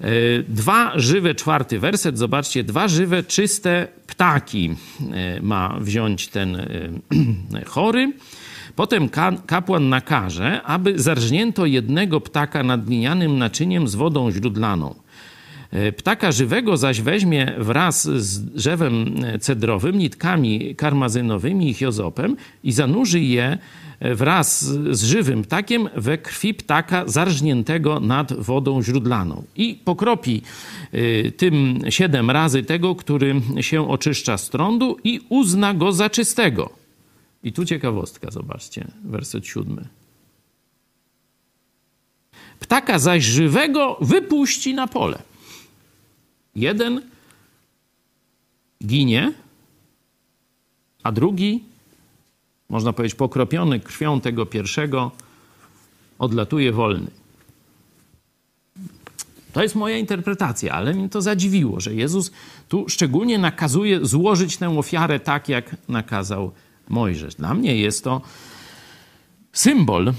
E, 0.00 0.10
dwa 0.48 0.92
żywe, 0.96 1.34
czwarty 1.34 1.78
werset, 1.78 2.18
zobaczcie, 2.18 2.64
dwa 2.64 2.88
żywe, 2.88 3.22
czyste 3.22 3.88
ptaki 4.06 4.70
e, 5.12 5.40
ma 5.42 5.76
wziąć 5.80 6.28
ten 6.28 6.68
chory 7.66 8.12
Potem 8.78 9.08
kapłan 9.46 9.88
nakaże, 9.88 10.62
aby 10.62 10.98
zarżnięto 10.98 11.66
jednego 11.66 12.20
ptaka 12.20 12.62
nad 12.62 12.84
glinianym 12.84 13.38
naczyniem 13.38 13.88
z 13.88 13.94
wodą 13.94 14.30
źródlaną. 14.30 14.94
E, 15.70 15.92
ptaka 15.92 16.32
żywego 16.32 16.76
zaś 16.76 17.00
weźmie 17.00 17.54
wraz 17.58 18.08
z 18.08 18.44
drzewem 18.44 19.14
cedrowym, 19.40 19.98
nitkami 19.98 20.74
karmazynowymi 20.74 21.70
i 21.70 21.74
hiozopem 21.74 22.36
i 22.64 22.72
zanurzy 22.72 23.20
je 23.20 23.58
e, 24.00 24.14
wraz 24.14 24.64
z 24.90 25.04
żywym 25.04 25.42
ptakiem 25.42 25.88
we 25.96 26.18
krwi 26.18 26.54
ptaka 26.54 27.02
zarżniętego 27.06 28.00
nad 28.00 28.32
wodą 28.32 28.82
źródlaną. 28.82 29.42
I 29.56 29.78
pokropi 29.84 30.42
e, 30.92 31.30
tym 31.30 31.80
siedem 31.88 32.30
razy 32.30 32.62
tego, 32.62 32.94
który 32.94 33.40
się 33.60 33.88
oczyszcza 33.88 34.38
z 34.38 34.50
trądu 34.50 34.96
i 35.04 35.20
uzna 35.28 35.74
go 35.74 35.92
za 35.92 36.10
czystego. 36.10 36.77
I 37.42 37.52
tu 37.52 37.64
ciekawostka, 37.64 38.30
zobaczcie, 38.30 38.86
werset 39.04 39.46
siódmy. 39.46 39.88
Ptaka 42.60 42.98
zaś 42.98 43.24
żywego 43.24 43.96
wypuści 44.00 44.74
na 44.74 44.86
pole. 44.86 45.22
Jeden 46.54 47.02
ginie, 48.84 49.32
a 51.02 51.12
drugi, 51.12 51.64
można 52.68 52.92
powiedzieć, 52.92 53.16
pokropiony 53.16 53.80
krwią 53.80 54.20
tego 54.20 54.46
pierwszego, 54.46 55.10
odlatuje 56.18 56.72
wolny. 56.72 57.10
To 59.52 59.62
jest 59.62 59.74
moja 59.74 59.98
interpretacja, 59.98 60.72
ale 60.72 60.94
mnie 60.94 61.08
to 61.08 61.22
zadziwiło, 61.22 61.80
że 61.80 61.94
Jezus 61.94 62.32
tu 62.68 62.88
szczególnie 62.88 63.38
nakazuje 63.38 64.06
złożyć 64.06 64.56
tę 64.56 64.78
ofiarę 64.78 65.20
tak, 65.20 65.48
jak 65.48 65.76
nakazał 65.88 66.52
Mojżesz. 66.88 67.34
Dla 67.34 67.54
mnie 67.54 67.76
jest 67.76 68.04
to 68.04 68.20
symbol, 69.52 70.12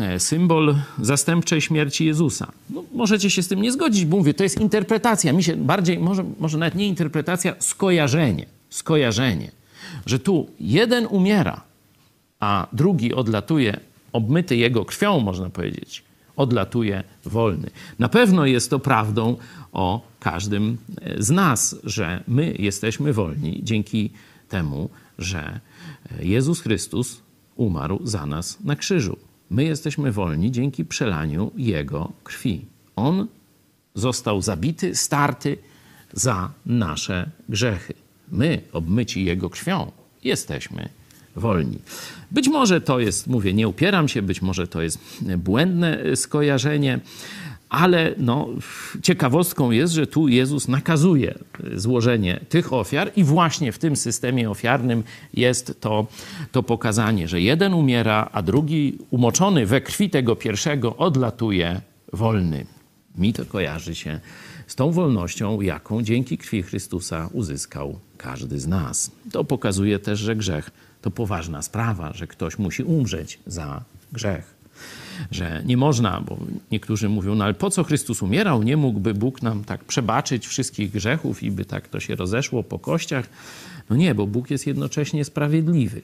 e, 0.00 0.20
symbol 0.20 0.76
zastępczej 1.00 1.60
śmierci 1.60 2.06
Jezusa. 2.06 2.52
No, 2.70 2.84
możecie 2.92 3.30
się 3.30 3.42
z 3.42 3.48
tym 3.48 3.62
nie 3.62 3.72
zgodzić, 3.72 4.04
bo 4.04 4.16
mówię, 4.16 4.34
to 4.34 4.42
jest 4.42 4.60
interpretacja. 4.60 5.32
Mi 5.32 5.42
się 5.42 5.56
bardziej, 5.56 5.98
może, 5.98 6.24
może 6.38 6.58
nawet 6.58 6.74
nie 6.74 6.86
interpretacja, 6.86 7.54
skojarzenie. 7.58 8.46
Skojarzenie. 8.70 9.50
Że 10.06 10.18
tu 10.18 10.50
jeden 10.60 11.06
umiera, 11.06 11.60
a 12.40 12.66
drugi 12.72 13.14
odlatuje, 13.14 13.80
obmyty 14.12 14.56
jego 14.56 14.84
krwią, 14.84 15.20
można 15.20 15.50
powiedzieć, 15.50 16.02
odlatuje 16.36 17.04
wolny. 17.24 17.70
Na 17.98 18.08
pewno 18.08 18.46
jest 18.46 18.70
to 18.70 18.78
prawdą 18.78 19.36
o 19.72 20.00
każdym 20.20 20.78
e, 21.00 21.22
z 21.22 21.30
nas, 21.30 21.76
że 21.84 22.24
my 22.28 22.54
jesteśmy 22.58 23.12
wolni 23.12 23.60
dzięki 23.62 24.10
temu, 24.48 24.90
że 25.18 25.60
Jezus 26.20 26.60
Chrystus 26.60 27.22
umarł 27.56 28.00
za 28.04 28.26
nas 28.26 28.58
na 28.64 28.76
krzyżu. 28.76 29.16
My 29.50 29.64
jesteśmy 29.64 30.12
wolni 30.12 30.50
dzięki 30.52 30.84
przelaniu 30.84 31.50
Jego 31.56 32.12
krwi. 32.24 32.64
On 32.96 33.26
został 33.94 34.42
zabity, 34.42 34.94
starty 34.94 35.58
za 36.12 36.50
nasze 36.66 37.30
grzechy. 37.48 37.94
My, 38.32 38.60
obmyci 38.72 39.24
Jego 39.24 39.50
krwią, 39.50 39.92
jesteśmy 40.24 40.88
wolni. 41.36 41.78
Być 42.30 42.48
może 42.48 42.80
to 42.80 42.98
jest, 43.00 43.26
mówię, 43.26 43.52
nie 43.52 43.68
upieram 43.68 44.08
się, 44.08 44.22
być 44.22 44.42
może 44.42 44.66
to 44.66 44.82
jest 44.82 44.98
błędne 45.38 46.16
skojarzenie, 46.16 47.00
ale 47.68 48.14
no, 48.18 48.48
ciekawostką 49.02 49.70
jest, 49.70 49.94
że 49.94 50.06
tu 50.06 50.28
Jezus 50.28 50.68
nakazuje 50.68 51.34
złożenie 51.74 52.40
tych 52.48 52.72
ofiar, 52.72 53.12
i 53.16 53.24
właśnie 53.24 53.72
w 53.72 53.78
tym 53.78 53.96
systemie 53.96 54.50
ofiarnym 54.50 55.02
jest 55.34 55.80
to, 55.80 56.06
to 56.52 56.62
pokazanie, 56.62 57.28
że 57.28 57.40
jeden 57.40 57.74
umiera, 57.74 58.30
a 58.32 58.42
drugi, 58.42 58.98
umoczony 59.10 59.66
we 59.66 59.80
krwi 59.80 60.10
tego 60.10 60.36
pierwszego, 60.36 60.96
odlatuje 60.96 61.80
wolny. 62.12 62.66
Mi 63.18 63.32
to 63.32 63.44
kojarzy 63.44 63.94
się 63.94 64.20
z 64.66 64.74
tą 64.74 64.90
wolnością, 64.90 65.60
jaką 65.60 66.02
dzięki 66.02 66.38
krwi 66.38 66.62
Chrystusa 66.62 67.28
uzyskał 67.32 67.98
każdy 68.16 68.60
z 68.60 68.66
nas. 68.66 69.10
To 69.32 69.44
pokazuje 69.44 69.98
też, 69.98 70.18
że 70.18 70.36
grzech 70.36 70.70
to 71.02 71.10
poważna 71.10 71.62
sprawa, 71.62 72.12
że 72.12 72.26
ktoś 72.26 72.58
musi 72.58 72.82
umrzeć 72.82 73.38
za 73.46 73.84
grzech 74.12 74.55
że 75.30 75.62
nie 75.66 75.76
można, 75.76 76.20
bo 76.20 76.38
niektórzy 76.70 77.08
mówią, 77.08 77.34
no 77.34 77.44
ale 77.44 77.54
po 77.54 77.70
co 77.70 77.84
Chrystus 77.84 78.22
umierał? 78.22 78.62
Nie 78.62 78.76
mógłby 78.76 79.14
Bóg 79.14 79.42
nam 79.42 79.64
tak 79.64 79.84
przebaczyć 79.84 80.46
wszystkich 80.46 80.90
grzechów 80.90 81.42
i 81.42 81.50
by 81.50 81.64
tak 81.64 81.88
to 81.88 82.00
się 82.00 82.14
rozeszło 82.16 82.62
po 82.62 82.78
kościach? 82.78 83.28
No 83.90 83.96
nie, 83.96 84.14
bo 84.14 84.26
Bóg 84.26 84.50
jest 84.50 84.66
jednocześnie 84.66 85.24
sprawiedliwy. 85.24 86.02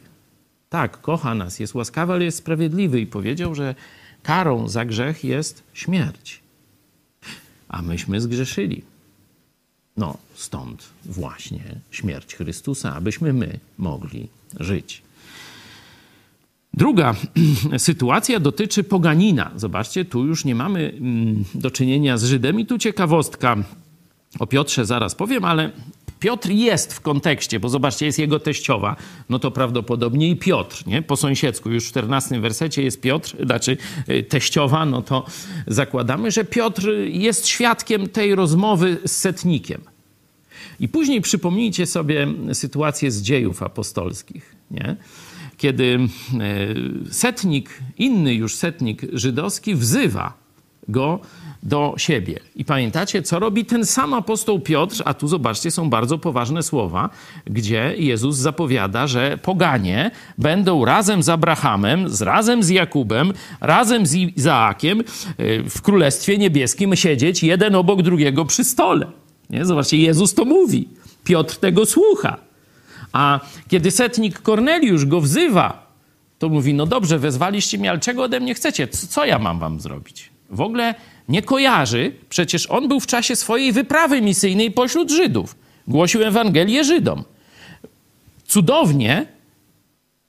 Tak, 0.69 1.01
kocha 1.01 1.35
nas, 1.35 1.61
jest 1.61 1.75
łaskawy, 1.75 2.13
ale 2.13 2.25
jest 2.25 2.39
sprawiedliwy 2.39 3.01
i 3.01 3.07
powiedział, 3.07 3.55
że 3.55 3.75
karą 4.23 4.69
za 4.69 4.85
grzech 4.85 5.25
jest 5.25 5.63
śmierć. 5.75 6.41
A 7.69 7.83
myśmy 7.83 8.21
zgrzeszyli. 8.21 8.83
No, 9.97 10.17
stąd 10.35 10.89
właśnie 11.05 11.65
śmierć 11.91 12.35
Chrystusa, 12.35 12.95
abyśmy 12.95 13.33
my 13.33 13.59
mogli 13.79 14.29
żyć. 14.61 15.03
Druga 16.75 17.15
sytuacja 17.79 18.41
dotyczy 18.41 18.85
poganina. 18.85 19.51
Zobaczcie, 19.57 20.05
tu 20.05 20.25
już 20.25 20.45
nie 20.45 20.55
mamy 20.55 20.93
mm, 21.01 21.45
do 21.55 21.71
czynienia 21.71 22.19
z 22.19 22.25
Żydem 22.25 22.61
i 22.61 22.67
tu 22.67 22.79
ciekawostka. 22.79 23.57
O 24.39 24.47
Piotrze 24.47 24.87
zaraz 24.87 25.15
powiem, 25.15 25.45
ale 25.45 25.71
Piotr 26.21 26.51
jest 26.51 26.95
w 26.95 27.01
kontekście, 27.01 27.61
bo 27.61 27.69
zobaczcie, 27.69 28.07
jest 28.07 28.19
jego 28.19 28.41
teściowa, 28.41 28.97
no 29.29 29.39
to 29.39 29.51
prawdopodobnie 29.51 30.29
i 30.31 30.37
Piotr, 30.37 30.87
nie? 30.87 31.03
Po 31.03 31.17
sąsiedzku, 31.17 31.71
już 31.71 31.85
w 31.85 31.89
14 31.89 32.41
wersecie 32.41 32.83
jest 32.83 33.01
Piotr, 33.01 33.37
znaczy 33.45 33.77
y, 34.09 34.23
teściowa, 34.23 34.87
no 34.87 35.03
to 35.03 35.27
zakładamy, 35.67 36.31
że 36.31 36.45
Piotr 36.45 36.89
jest 37.07 37.47
świadkiem 37.47 38.09
tej 38.09 38.35
rozmowy 38.35 38.97
z 39.05 39.13
setnikiem. 39.13 39.81
I 40.81 40.89
później 40.89 41.21
przypomnijcie 41.21 41.87
sobie 41.87 42.27
sytuację 42.53 43.11
z 43.11 43.23
dziejów 43.23 43.63
apostolskich, 43.63 44.57
nie? 44.71 44.97
Kiedy 45.63 45.99
e, 45.99 47.13
setnik, 47.13 47.71
inny 47.99 48.35
już 48.35 48.57
setnik 48.57 49.03
żydowski 49.13 49.75
wzywa 49.75 50.33
go 50.89 51.21
do 51.63 51.95
siebie. 51.97 52.41
I 52.57 52.65
pamiętacie, 52.65 53.23
co 53.23 53.39
robi 53.39 53.65
ten 53.65 53.87
sam 53.87 54.15
apostoł 54.15 54.61
Piotr, 54.61 55.03
a 55.05 55.15
tu 55.15 55.29
zobaczcie, 55.29 55.71
są 55.71 55.91
bardzo 55.91 56.19
poważne 56.19 56.63
słowa, 56.63 57.11
gdzie 57.47 57.95
Jezus 57.97 58.37
zapowiada, 58.37 59.07
że 59.07 59.39
poganie 59.43 60.11
będą 60.39 60.85
razem 60.85 61.23
z 61.23 61.29
Abrahamem, 61.29 62.07
razem 62.21 62.63
z 62.63 62.69
Jakubem, 62.69 63.33
razem 63.61 64.07
z 64.07 64.15
Izaakiem 64.15 65.01
e, 65.01 65.05
w 65.71 65.83
Królestwie 65.83 66.39
Niebieskim 66.39 66.97
siedzieć 66.97 67.43
jeden 67.43 67.75
obok 67.75 68.03
drugiego 68.03 68.45
przy 68.45 68.65
stole. 68.65 69.07
Nie? 69.51 69.65
Zobaczcie, 69.65 69.97
Jezus 69.97 70.35
to 70.35 70.45
mówi. 70.45 70.89
Piotr 71.25 71.57
tego 71.57 71.87
słucha. 71.87 72.52
A 73.13 73.41
kiedy 73.69 73.91
setnik 73.91 74.39
Korneliusz 74.39 75.07
go 75.07 75.21
wzywa, 75.21 75.93
to 76.39 76.49
mówi: 76.49 76.75
No 76.75 76.87
dobrze, 76.87 77.19
wezwaliście 77.19 77.79
mnie, 77.79 77.91
ale 77.91 78.01
czego 78.01 78.23
ode 78.23 78.41
mnie 78.41 78.55
chcecie? 78.55 78.89
Co 78.89 79.25
ja 79.25 79.39
mam 79.39 79.59
wam 79.59 79.81
zrobić? 79.81 80.31
W 80.51 80.61
ogóle 80.61 80.95
nie 81.29 81.43
kojarzy, 81.43 82.13
przecież 82.29 82.67
on 82.67 82.89
był 82.89 83.01
w 83.01 83.07
czasie 83.07 83.37
swojej 83.37 83.73
wyprawy 83.73 84.23
misyjnej 84.23 84.71
pośród 84.71 85.11
Żydów. 85.11 85.57
Głosił 85.89 86.23
Ewangelię 86.23 86.85
Żydom. 86.85 87.25
Cudownie 88.47 89.27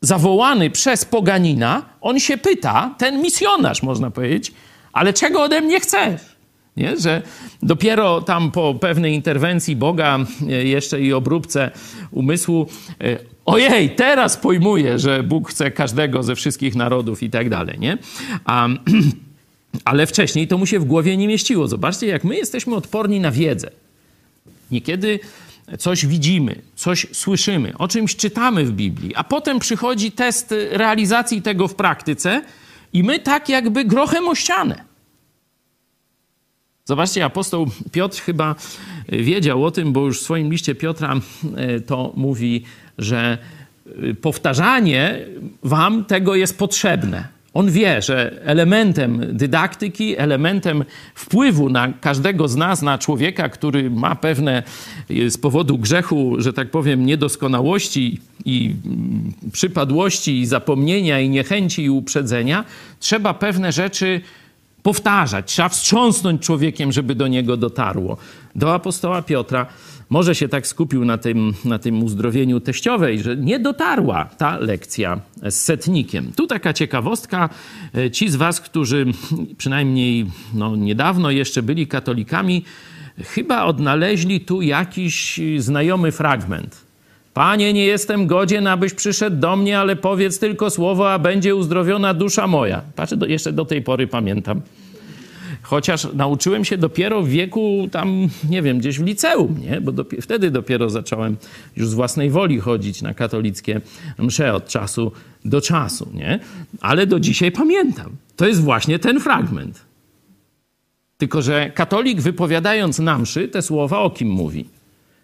zawołany 0.02 0.70
przez 0.70 1.06
poganina, 1.06 1.86
on 2.02 2.20
się 2.20 2.38
pyta, 2.38 2.96
ten 2.98 3.22
misjonarz, 3.22 3.84
można 3.84 4.12
powiedzieć, 4.12 4.54
ale 4.94 5.14
czego 5.14 5.44
ode 5.44 5.62
mnie 5.62 5.80
chcesz? 5.80 6.22
Nie? 6.78 6.98
Że 6.98 7.22
dopiero 7.64 8.22
tam 8.22 8.52
po 8.52 8.76
pewnej 8.76 9.14
interwencji 9.14 9.76
Boga, 9.76 10.20
e, 10.50 10.52
jeszcze 10.52 11.02
i 11.02 11.14
obróbce 11.14 11.72
umysłu, 12.12 12.68
e, 13.02 13.20
ojej, 13.46 13.90
teraz 13.90 14.38
pojmuję, 14.38 15.00
że 15.00 15.24
Bóg 15.24 15.50
chce 15.50 15.72
każdego 15.72 16.24
ze 16.24 16.36
wszystkich 16.36 16.76
narodów 16.76 17.24
i 17.24 17.30
tak 17.30 17.50
dalej. 17.50 17.80
Nie? 17.80 17.98
A, 18.46 18.68
ale 19.86 20.08
wcześniej 20.08 20.48
to 20.48 20.58
mu 20.58 20.66
się 20.66 20.80
w 20.80 20.86
głowie 20.86 21.18
nie 21.18 21.28
mieściło. 21.28 21.68
Zobaczcie, 21.68 22.08
jak 22.08 22.24
my 22.24 22.36
jesteśmy 22.36 22.76
odporni 22.76 23.20
na 23.20 23.32
wiedzę. 23.32 23.70
Niekiedy 24.72 25.20
coś 25.80 26.06
widzimy, 26.06 26.62
coś 26.76 27.08
słyszymy, 27.12 27.78
o 27.78 27.88
czymś 27.88 28.16
czytamy 28.16 28.66
w 28.66 28.72
Biblii, 28.72 29.16
a 29.16 29.24
potem 29.24 29.60
przychodzi 29.60 30.12
test 30.12 30.54
realizacji 30.72 31.42
tego 31.42 31.68
w 31.68 31.76
praktyce 31.76 32.42
i 32.94 33.04
my 33.04 33.20
tak 33.20 33.50
jakby 33.50 33.86
grochem 33.86 34.28
o 34.28 34.36
ścianę. 34.36 34.93
Zobaczcie, 36.86 37.26
apostoł 37.26 37.68
Piotr 37.92 38.22
chyba 38.22 38.56
e, 39.08 39.18
wiedział 39.18 39.66
o 39.66 39.72
tym, 39.72 39.94
bo 39.94 40.06
już 40.06 40.20
w 40.20 40.24
swoim 40.24 40.52
liście 40.52 40.76
Piotra 40.76 41.16
e, 41.56 41.80
to 41.80 42.14
mówi, 42.16 42.64
że 42.98 43.38
e, 43.88 44.14
powtarzanie 44.14 45.20
wam 45.64 46.06
tego 46.06 46.36
jest 46.36 46.58
potrzebne. 46.58 47.28
On 47.54 47.72
wie, 47.72 48.02
że 48.02 48.42
elementem 48.46 49.22
dydaktyki, 49.32 50.18
elementem 50.18 50.84
wpływu 51.16 51.70
na 51.70 51.94
każdego 51.94 52.48
z 52.48 52.56
nas, 52.56 52.82
na 52.82 52.98
człowieka, 52.98 53.50
który 53.50 53.90
ma 53.90 54.16
pewne 54.16 54.64
z 55.28 55.38
powodu 55.38 55.78
grzechu, 55.78 56.36
że 56.38 56.54
tak 56.54 56.72
powiem, 56.72 57.06
niedoskonałości 57.06 58.20
i 58.46 58.76
mm, 58.86 59.34
przypadłości, 59.52 60.40
i 60.40 60.46
zapomnienia, 60.46 61.20
i 61.20 61.30
niechęci, 61.30 61.84
i 61.84 61.90
uprzedzenia, 61.90 62.66
trzeba 63.00 63.34
pewne 63.34 63.72
rzeczy 63.72 64.22
powtarzać, 64.84 65.46
trzeba 65.46 65.70
wstrząsnąć 65.70 66.42
człowiekiem, 66.42 66.92
żeby 66.92 67.16
do 67.16 67.28
niego 67.28 67.58
dotarło. 67.58 68.18
Do 68.56 68.74
apostoła 68.74 69.22
Piotra 69.22 69.66
może 70.10 70.36
się 70.36 70.48
tak 70.50 70.68
skupił 70.68 71.06
na 71.06 71.18
tym, 71.18 71.54
na 71.66 71.80
tym 71.80 72.04
uzdrowieniu 72.04 72.60
teściowej, 72.60 73.20
że 73.20 73.38
nie 73.38 73.60
dotarła 73.60 74.26
ta 74.38 74.58
lekcja 74.58 75.20
z 75.50 75.56
setnikiem. 75.56 76.32
Tu 76.36 76.48
taka 76.48 76.74
ciekawostka. 76.74 77.50
E, 77.96 78.12
ci 78.12 78.30
z 78.30 78.36
was, 78.36 78.62
którzy 78.62 79.06
przynajmniej 79.58 80.26
no, 80.54 80.76
niedawno 80.76 81.32
jeszcze 81.32 81.64
byli 81.64 81.88
katolikami, 81.88 82.64
chyba 83.18 83.64
odnaleźli 83.64 84.42
tu 84.42 84.62
jakiś 84.62 85.40
znajomy 85.58 86.12
fragment. 86.12 86.83
Panie, 87.34 87.74
nie 87.74 87.86
jestem 87.86 88.28
godzien, 88.28 88.68
abyś 88.68 88.94
przyszedł 88.94 89.38
do 89.38 89.56
mnie, 89.56 89.80
ale 89.80 89.96
powiedz 89.96 90.40
tylko 90.40 90.70
słowo, 90.70 91.14
a 91.14 91.20
będzie 91.20 91.56
uzdrowiona 91.56 92.14
dusza 92.14 92.48
moja. 92.48 92.82
Patrzę, 92.96 93.18
do, 93.18 93.26
jeszcze 93.26 93.54
do 93.54 93.66
tej 93.66 93.82
pory 93.82 94.08
pamiętam. 94.08 94.62
Chociaż 95.62 96.08
nauczyłem 96.14 96.66
się 96.66 96.78
dopiero 96.78 97.22
w 97.22 97.28
wieku 97.28 97.88
tam, 97.92 98.28
nie 98.50 98.62
wiem, 98.62 98.80
gdzieś 98.80 99.00
w 99.00 99.06
liceum, 99.06 99.60
nie? 99.62 99.82
Bo 99.82 99.92
dopiero, 99.92 100.22
wtedy 100.22 100.52
dopiero 100.52 100.90
zacząłem 100.90 101.38
już 101.76 101.88
z 101.88 101.94
własnej 101.94 102.30
woli 102.30 102.60
chodzić 102.60 103.02
na 103.02 103.14
katolickie 103.14 103.82
msze 104.18 104.54
od 104.54 104.68
czasu 104.68 105.12
do 105.46 105.62
czasu, 105.62 106.10
nie? 106.14 106.40
Ale 106.82 107.08
do 107.08 107.20
dzisiaj 107.20 107.52
pamiętam. 107.52 108.12
To 108.36 108.48
jest 108.48 108.62
właśnie 108.62 109.00
ten 109.00 109.20
fragment. 109.20 109.82
Tylko, 111.18 111.42
że 111.42 111.72
katolik 111.76 112.22
wypowiadając 112.22 113.00
na 113.00 113.18
mszy 113.18 113.48
te 113.48 113.62
słowa 113.62 114.00
o 114.00 114.10
kim 114.10 114.30
mówi? 114.30 114.66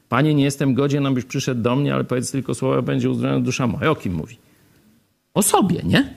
Panie, 0.09 0.33
nie 0.33 0.43
jestem 0.43 0.73
godzien, 0.73 1.05
abyś 1.05 1.25
przyszedł 1.25 1.61
do 1.61 1.75
mnie, 1.75 1.93
ale 1.93 2.03
powiedz 2.03 2.31
tylko 2.31 2.55
słowa, 2.55 2.81
będzie 2.81 3.09
uzdrowiona 3.09 3.41
dusza 3.41 3.67
moja. 3.67 3.91
O 3.91 3.95
kim 3.95 4.13
mówi? 4.13 4.37
O 5.33 5.41
sobie, 5.41 5.81
nie? 5.83 6.13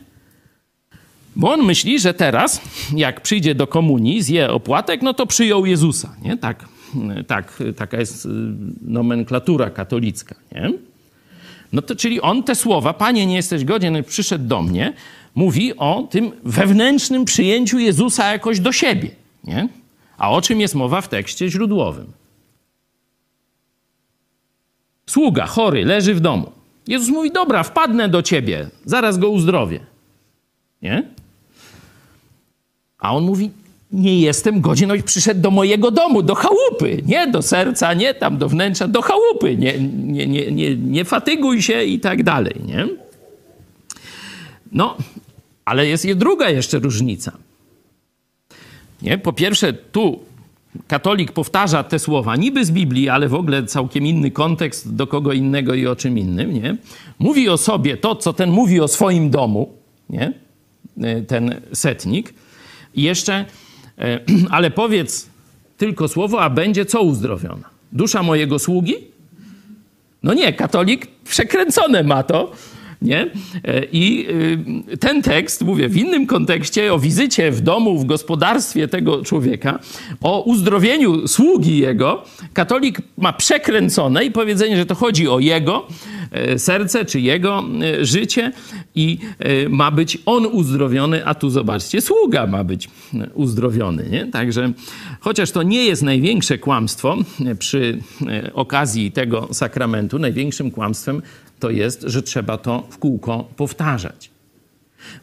Bo 1.36 1.52
on 1.52 1.62
myśli, 1.62 2.00
że 2.00 2.14
teraz, 2.14 2.60
jak 2.96 3.20
przyjdzie 3.20 3.54
do 3.54 3.66
komunii, 3.66 4.22
zje 4.22 4.50
opłatek, 4.50 5.02
no 5.02 5.14
to 5.14 5.26
przyjął 5.26 5.66
Jezusa, 5.66 6.16
nie? 6.22 6.36
Tak, 6.36 6.64
tak, 7.26 7.62
taka 7.76 8.00
jest 8.00 8.26
y, 8.26 8.28
nomenklatura 8.82 9.70
katolicka, 9.70 10.34
nie? 10.52 10.72
No 11.72 11.82
to, 11.82 11.96
czyli 11.96 12.20
on 12.20 12.42
te 12.42 12.54
słowa, 12.54 12.92
Panie, 12.92 13.26
nie 13.26 13.34
jesteś 13.36 13.64
godzien, 13.64 14.04
przyszedł 14.04 14.44
do 14.44 14.62
mnie, 14.62 14.92
mówi 15.34 15.76
o 15.76 16.08
tym 16.10 16.32
wewnętrznym 16.44 17.24
przyjęciu 17.24 17.78
Jezusa 17.78 18.32
jakoś 18.32 18.60
do 18.60 18.72
siebie, 18.72 19.10
nie? 19.44 19.68
A 20.18 20.30
o 20.30 20.42
czym 20.42 20.60
jest 20.60 20.74
mowa 20.74 21.00
w 21.00 21.08
tekście 21.08 21.48
źródłowym? 21.48 22.06
Sługa 25.12 25.46
chory 25.46 25.84
leży 25.84 26.14
w 26.14 26.20
domu. 26.20 26.52
Jezus 26.88 27.08
mówi: 27.08 27.30
Dobra, 27.30 27.62
wpadnę 27.62 28.08
do 28.08 28.22
ciebie, 28.22 28.68
zaraz 28.84 29.18
go 29.18 29.30
uzdrowię. 29.30 29.80
Nie? 30.82 31.02
A 32.98 33.16
on 33.16 33.24
mówi: 33.24 33.50
Nie 33.92 34.20
jestem 34.20 34.60
godzien, 34.60 34.90
abyś 34.90 35.02
przyszedł 35.02 35.40
do 35.40 35.50
mojego 35.50 35.90
domu, 35.90 36.22
do 36.22 36.34
chałupy. 36.34 37.02
Nie 37.06 37.26
do 37.26 37.42
serca, 37.42 37.94
nie 37.94 38.14
tam 38.14 38.38
do 38.38 38.48
wnętrza, 38.48 38.88
do 38.88 39.02
chałupy. 39.02 39.56
Nie, 39.56 39.78
nie, 39.78 40.26
nie, 40.26 40.50
nie, 40.52 40.76
nie 40.76 41.04
fatyguj 41.04 41.62
się 41.62 41.84
i 41.84 42.00
tak 42.00 42.22
dalej. 42.22 42.54
Nie? 42.66 42.88
No, 44.72 44.96
ale 45.64 45.86
jest 45.86 46.04
i 46.04 46.16
druga 46.16 46.50
jeszcze 46.50 46.78
różnica. 46.78 47.32
Nie? 49.02 49.18
Po 49.18 49.32
pierwsze, 49.32 49.72
tu 49.72 50.20
katolik 50.86 51.32
powtarza 51.32 51.84
te 51.84 51.98
słowa 51.98 52.36
niby 52.36 52.64
z 52.64 52.70
Biblii, 52.70 53.08
ale 53.08 53.28
w 53.28 53.34
ogóle 53.34 53.66
całkiem 53.66 54.06
inny 54.06 54.30
kontekst 54.30 54.94
do 54.94 55.06
kogo 55.06 55.32
innego 55.32 55.74
i 55.74 55.86
o 55.86 55.96
czym 55.96 56.18
innym. 56.18 56.54
Nie? 56.54 56.76
Mówi 57.18 57.48
o 57.48 57.58
sobie 57.58 57.96
to, 57.96 58.16
co 58.16 58.32
ten 58.32 58.50
mówi 58.50 58.80
o 58.80 58.88
swoim 58.88 59.30
domu, 59.30 59.72
nie? 60.10 60.32
E, 61.02 61.22
ten 61.22 61.60
setnik. 61.72 62.34
I 62.94 63.02
jeszcze, 63.02 63.44
e, 63.98 64.20
ale 64.50 64.70
powiedz 64.70 65.30
tylko 65.76 66.08
słowo, 66.08 66.42
a 66.42 66.50
będzie 66.50 66.86
co 66.86 67.02
uzdrowiona? 67.02 67.70
Dusza 67.92 68.22
mojego 68.22 68.58
sługi? 68.58 68.94
No 70.22 70.34
nie, 70.34 70.52
katolik 70.52 71.06
przekręcone 71.24 72.02
ma 72.02 72.22
to. 72.22 72.52
Nie? 73.02 73.30
E, 73.64 73.84
I 73.92 74.26
y, 74.92 74.96
ten 74.96 75.22
tekst, 75.22 75.62
mówię, 75.62 75.88
w 75.88 75.96
innym 75.96 76.26
kontekście, 76.26 76.94
o 76.94 76.98
wizycie 76.98 77.50
w 77.50 77.60
domu, 77.60 77.98
w 77.98 78.04
gospodarstwie 78.04 78.88
tego 78.88 79.24
człowieka, 79.24 79.78
o 80.20 80.40
uzdrowieniu 80.42 81.28
sługi 81.28 81.78
jego, 81.78 82.24
katolik 82.52 82.98
ma 83.18 83.32
przekręcone 83.32 84.24
i 84.24 84.30
powiedzenie, 84.30 84.76
że 84.76 84.86
to 84.86 84.94
chodzi 84.94 85.28
o 85.28 85.38
jego 85.38 85.86
e, 86.30 86.58
serce 86.58 87.04
czy 87.04 87.20
jego 87.20 87.64
e, 87.82 88.04
życie 88.04 88.52
i 88.94 89.18
ma 89.68 89.90
być 89.90 90.18
on 90.26 90.46
uzdrowiony, 90.46 91.26
a 91.26 91.34
tu 91.34 91.50
zobaczcie, 91.50 92.00
sługa 92.00 92.46
ma 92.46 92.64
być 92.64 92.90
uzdrowiony. 93.34 94.08
Nie? 94.10 94.26
Także, 94.26 94.72
chociaż 95.20 95.50
to 95.50 95.62
nie 95.62 95.84
jest 95.84 96.02
największe 96.02 96.58
kłamstwo 96.58 97.16
przy 97.58 97.98
okazji 98.54 99.12
tego 99.12 99.48
sakramentu, 99.52 100.18
największym 100.18 100.70
kłamstwem 100.70 101.22
to 101.62 101.70
jest, 101.70 102.02
że 102.02 102.22
trzeba 102.22 102.58
to 102.58 102.86
w 102.90 102.98
kółko 102.98 103.48
powtarzać. 103.56 104.30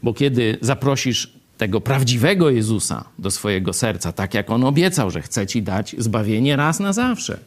Bo 0.03 0.13
kiedy 0.13 0.57
zaprosisz 0.61 1.33
tego 1.57 1.81
prawdziwego 1.81 2.49
Jezusa 2.49 3.03
do 3.19 3.31
swojego 3.31 3.73
serca, 3.73 4.11
tak 4.11 4.33
jak 4.33 4.49
on 4.49 4.63
obiecał, 4.63 5.11
że 5.11 5.21
chce 5.21 5.47
ci 5.47 5.63
dać 5.63 5.95
zbawienie 5.97 6.55
raz 6.55 6.79
na 6.79 6.93
zawsze, 6.93 7.39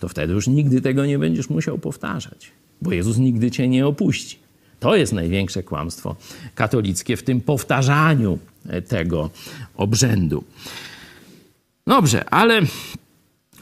to 0.00 0.08
wtedy 0.08 0.32
już 0.32 0.46
nigdy 0.46 0.80
tego 0.80 1.06
nie 1.06 1.18
będziesz 1.18 1.50
musiał 1.50 1.78
powtarzać, 1.78 2.50
bo 2.82 2.92
Jezus 2.92 3.16
nigdy 3.16 3.50
cię 3.50 3.68
nie 3.68 3.86
opuści. 3.86 4.38
To 4.80 4.96
jest 4.96 5.12
największe 5.12 5.62
kłamstwo 5.62 6.16
katolickie 6.54 7.16
w 7.16 7.22
tym 7.22 7.40
powtarzaniu 7.40 8.38
tego 8.88 9.30
obrzędu. 9.76 10.44
Dobrze, 11.86 12.30
ale 12.30 12.60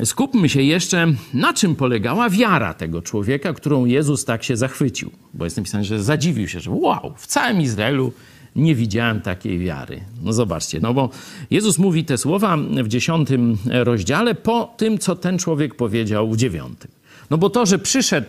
skupmy 0.05 0.49
się 0.49 0.63
jeszcze, 0.63 1.07
na 1.35 1.53
czym 1.53 1.77
polegała 1.77 2.31
wiara 2.31 2.75
tego 2.75 3.03
człowieka, 3.03 3.53
którą 3.53 3.85
Jezus 3.85 4.25
tak 4.25 4.45
się 4.45 4.57
zachwycił. 4.57 5.11
Bo 5.35 5.45
jest 5.45 5.57
napisane, 5.57 5.85
że 5.85 6.03
zadziwił 6.03 6.49
się, 6.49 6.61
że 6.61 6.71
wow, 6.71 7.15
w 7.17 7.27
całym 7.27 7.61
Izraelu 7.61 8.13
nie 8.57 8.75
widziałem 8.75 9.21
takiej 9.21 9.59
wiary. 9.59 10.01
No 10.23 10.33
zobaczcie, 10.33 10.81
no 10.81 10.95
bo 10.95 11.11
Jezus 11.51 11.79
mówi 11.79 12.05
te 12.05 12.19
słowa 12.19 12.57
w 12.57 12.89
dziesiątym 12.89 13.59
rozdziale 13.71 14.35
po 14.35 14.75
tym, 14.77 14.99
co 14.99 15.17
ten 15.17 15.39
człowiek 15.39 15.75
powiedział 15.75 16.31
w 16.31 16.37
dziewiątym. 16.37 16.91
No 17.31 17.39
bo 17.39 17.51
to, 17.51 17.67
że 17.67 17.79
przyszedł 17.79 18.29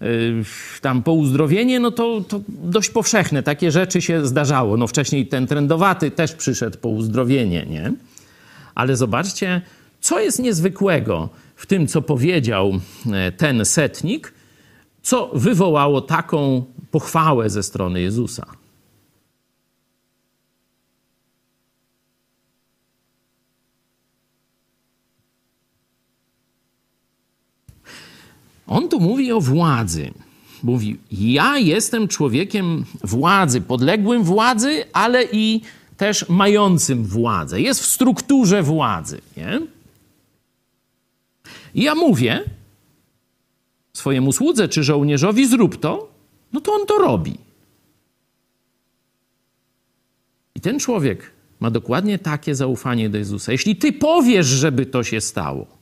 yy, 0.00 0.08
tam 0.80 1.02
po 1.02 1.12
uzdrowienie, 1.12 1.80
no 1.80 1.90
to, 1.90 2.20
to 2.28 2.40
dość 2.48 2.90
powszechne. 2.90 3.42
Takie 3.42 3.70
rzeczy 3.70 4.02
się 4.02 4.26
zdarzało. 4.26 4.76
No 4.76 4.86
wcześniej 4.86 5.26
ten 5.26 5.46
trendowaty 5.46 6.10
też 6.10 6.32
przyszedł 6.32 6.78
po 6.78 6.88
uzdrowienie, 6.88 7.66
nie? 7.70 7.92
Ale 8.74 8.96
zobaczcie, 8.96 9.62
co 10.06 10.20
jest 10.20 10.38
niezwykłego 10.38 11.28
w 11.56 11.66
tym, 11.66 11.86
co 11.86 12.02
powiedział 12.02 12.80
e, 13.12 13.32
ten 13.32 13.64
setnik, 13.64 14.34
co 15.02 15.30
wywołało 15.34 16.00
taką 16.00 16.64
pochwałę 16.90 17.50
ze 17.50 17.62
strony 17.62 18.00
Jezusa? 18.00 18.46
On 28.66 28.88
tu 28.88 29.00
mówi 29.00 29.32
o 29.32 29.40
władzy. 29.40 30.10
Mówi: 30.62 30.98
Ja 31.10 31.58
jestem 31.58 32.08
człowiekiem 32.08 32.84
władzy, 33.04 33.60
podległym 33.60 34.24
władzy, 34.24 34.84
ale 34.92 35.24
i 35.32 35.60
też 35.96 36.28
mającym 36.28 37.04
władzę. 37.04 37.60
Jest 37.60 37.80
w 37.80 37.86
strukturze 37.86 38.62
władzy. 38.62 39.20
Nie? 39.36 39.75
I 41.76 41.82
ja 41.82 41.94
mówię 41.94 42.44
swojemu 43.92 44.32
słudze 44.32 44.68
czy 44.68 44.84
żołnierzowi, 44.84 45.46
zrób 45.46 45.80
to, 45.80 46.10
no 46.52 46.60
to 46.60 46.72
on 46.72 46.86
to 46.86 46.98
robi. 46.98 47.38
I 50.54 50.60
ten 50.60 50.78
człowiek 50.78 51.30
ma 51.60 51.70
dokładnie 51.70 52.18
takie 52.18 52.54
zaufanie 52.54 53.10
do 53.10 53.18
Jezusa. 53.18 53.52
Jeśli 53.52 53.76
ty 53.76 53.92
powiesz, 53.92 54.46
żeby 54.46 54.86
to 54.86 55.04
się 55.04 55.20
stało, 55.20 55.76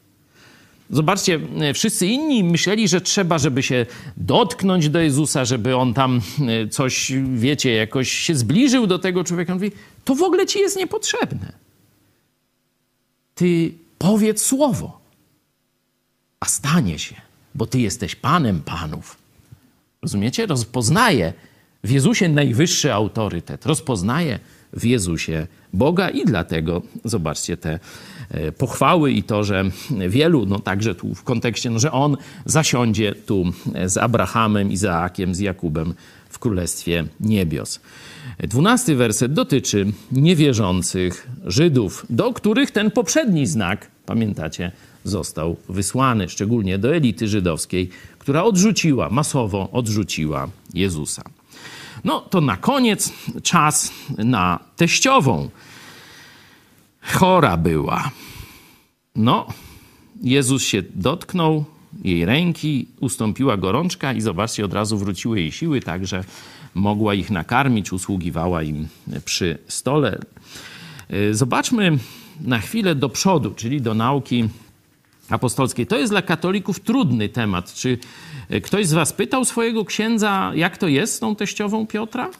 Zobaczcie, 0.90 1.40
wszyscy 1.74 2.06
inni 2.06 2.44
myśleli, 2.44 2.88
że 2.88 3.00
trzeba, 3.00 3.38
żeby 3.38 3.62
się 3.62 3.86
dotknąć 4.16 4.88
do 4.88 5.00
Jezusa, 5.00 5.44
żeby 5.44 5.76
on 5.76 5.94
tam 5.94 6.20
e, 6.48 6.68
coś, 6.68 7.12
wiecie, 7.34 7.72
jakoś 7.72 8.12
się 8.12 8.34
zbliżył 8.34 8.86
do 8.86 8.98
tego 8.98 9.24
człowieka. 9.24 9.52
On 9.52 9.58
mówi, 9.58 9.72
to 10.04 10.14
w 10.14 10.22
ogóle 10.22 10.46
ci 10.46 10.58
jest 10.58 10.76
niepotrzebne. 10.76 11.52
Ty 13.34 13.72
powiedz 13.98 14.42
słowo 14.42 15.03
a 16.44 16.46
stanie 16.46 16.98
się, 16.98 17.14
bo 17.54 17.66
Ty 17.66 17.80
jesteś 17.80 18.16
Panem 18.16 18.60
Panów. 18.60 19.16
Rozumiecie? 20.02 20.46
Rozpoznaje 20.46 21.32
w 21.84 21.90
Jezusie 21.90 22.28
najwyższy 22.28 22.92
autorytet, 22.92 23.66
rozpoznaje 23.66 24.38
w 24.72 24.84
Jezusie 24.84 25.46
Boga 25.72 26.10
i 26.10 26.24
dlatego 26.24 26.82
zobaczcie 27.04 27.56
te 27.56 27.78
e, 28.30 28.52
pochwały 28.52 29.12
i 29.12 29.22
to, 29.22 29.44
że 29.44 29.64
wielu, 30.08 30.46
no 30.46 30.58
także 30.58 30.94
tu 30.94 31.14
w 31.14 31.22
kontekście, 31.22 31.70
no, 31.70 31.78
że 31.78 31.92
on 31.92 32.16
zasiądzie 32.44 33.14
tu 33.14 33.44
z 33.86 33.96
Abrahamem, 33.96 34.72
Izaakiem, 34.72 35.34
z 35.34 35.38
Jakubem 35.38 35.94
w 36.28 36.38
Królestwie 36.38 37.04
Niebios. 37.20 37.80
Dwunasty 38.38 38.96
werset 38.96 39.32
dotyczy 39.32 39.86
niewierzących 40.12 41.28
Żydów, 41.46 42.06
do 42.10 42.32
których 42.32 42.70
ten 42.70 42.90
poprzedni 42.90 43.46
znak, 43.46 43.86
pamiętacie, 44.06 44.72
został 45.04 45.56
wysłany, 45.68 46.28
szczególnie 46.28 46.78
do 46.78 46.96
elity 46.96 47.28
żydowskiej, 47.28 47.88
która 48.18 48.44
odrzuciła, 48.44 49.10
masowo 49.10 49.70
odrzuciła 49.70 50.48
Jezusa. 50.74 51.22
No 52.04 52.20
to 52.20 52.40
na 52.40 52.56
koniec 52.56 53.12
czas 53.42 53.92
na 54.18 54.58
teściową. 54.76 55.50
Chora 57.02 57.56
była. 57.56 58.10
No, 59.16 59.46
Jezus 60.22 60.62
się 60.62 60.82
dotknął 60.94 61.64
jej 62.04 62.24
ręki, 62.24 62.86
ustąpiła 63.00 63.56
gorączka 63.56 64.12
i 64.12 64.20
zobaczcie, 64.20 64.64
od 64.64 64.72
razu 64.72 64.98
wróciły 64.98 65.40
jej 65.40 65.52
siły, 65.52 65.80
także 65.80 66.24
mogła 66.74 67.14
ich 67.14 67.30
nakarmić, 67.30 67.92
usługiwała 67.92 68.62
im 68.62 68.88
przy 69.24 69.58
stole. 69.68 70.18
Zobaczmy 71.32 71.98
na 72.40 72.58
chwilę 72.58 72.94
do 72.94 73.08
przodu, 73.08 73.50
czyli 73.50 73.80
do 73.80 73.94
nauki 73.94 74.48
apostolskiej. 75.30 75.86
To 75.86 75.98
jest 75.98 76.12
dla 76.12 76.22
katolików 76.22 76.80
trudny 76.80 77.28
temat. 77.28 77.74
Czy 77.74 77.98
e, 78.48 78.60
ktoś 78.60 78.86
z 78.86 78.92
was 78.92 79.12
pytał 79.12 79.44
swojego 79.44 79.84
księdza, 79.84 80.52
jak 80.54 80.78
to 80.78 80.88
jest 80.88 81.14
z 81.14 81.18
tą 81.18 81.36
teściową 81.36 81.86
Piotra? 81.86 82.30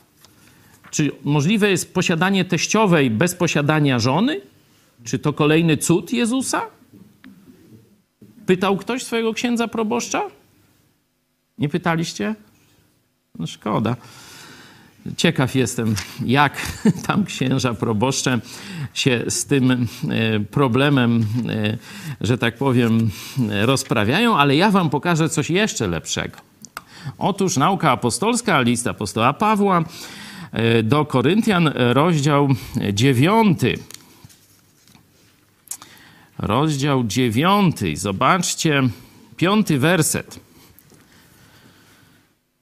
Czy 0.90 1.10
możliwe 1.24 1.70
jest 1.70 1.94
posiadanie 1.94 2.44
teściowej 2.44 3.10
bez 3.10 3.34
posiadania 3.34 3.98
żony? 3.98 4.40
Czy 5.04 5.18
to 5.18 5.32
kolejny 5.32 5.76
cud 5.76 6.12
Jezusa? 6.12 6.62
Pytał 8.46 8.76
ktoś 8.76 9.02
swojego 9.02 9.34
księdza 9.34 9.68
proboszcza? 9.68 10.22
Nie 11.58 11.68
pytaliście? 11.68 12.34
No 13.38 13.46
szkoda. 13.46 13.96
Ciekaw 15.16 15.54
jestem, 15.54 15.94
jak 16.24 16.72
tam 17.06 17.24
księża 17.24 17.74
proboszcze 17.74 18.40
się 18.94 19.24
z 19.28 19.46
tym 19.46 19.70
e, 19.70 20.40
problemem, 20.40 21.26
e, 21.48 21.78
że 22.20 22.38
tak 22.38 22.56
powiem, 22.56 23.10
rozprawiają, 23.62 24.36
ale 24.36 24.56
ja 24.56 24.70
wam 24.70 24.90
pokażę 24.90 25.28
coś 25.28 25.50
jeszcze 25.50 25.86
lepszego. 25.86 26.38
Otóż 27.18 27.56
nauka 27.56 27.90
apostolska, 27.90 28.60
list 28.60 28.86
apostoła 28.86 29.32
Pawła 29.32 29.84
e, 30.52 30.82
do 30.82 31.04
Koryntian, 31.04 31.70
rozdział 31.74 32.48
dziewiąty. 32.92 33.78
Rozdział 36.38 37.04
dziewiąty. 37.04 37.96
Zobaczcie, 37.96 38.82
piąty 39.36 39.78
werset. 39.78 40.40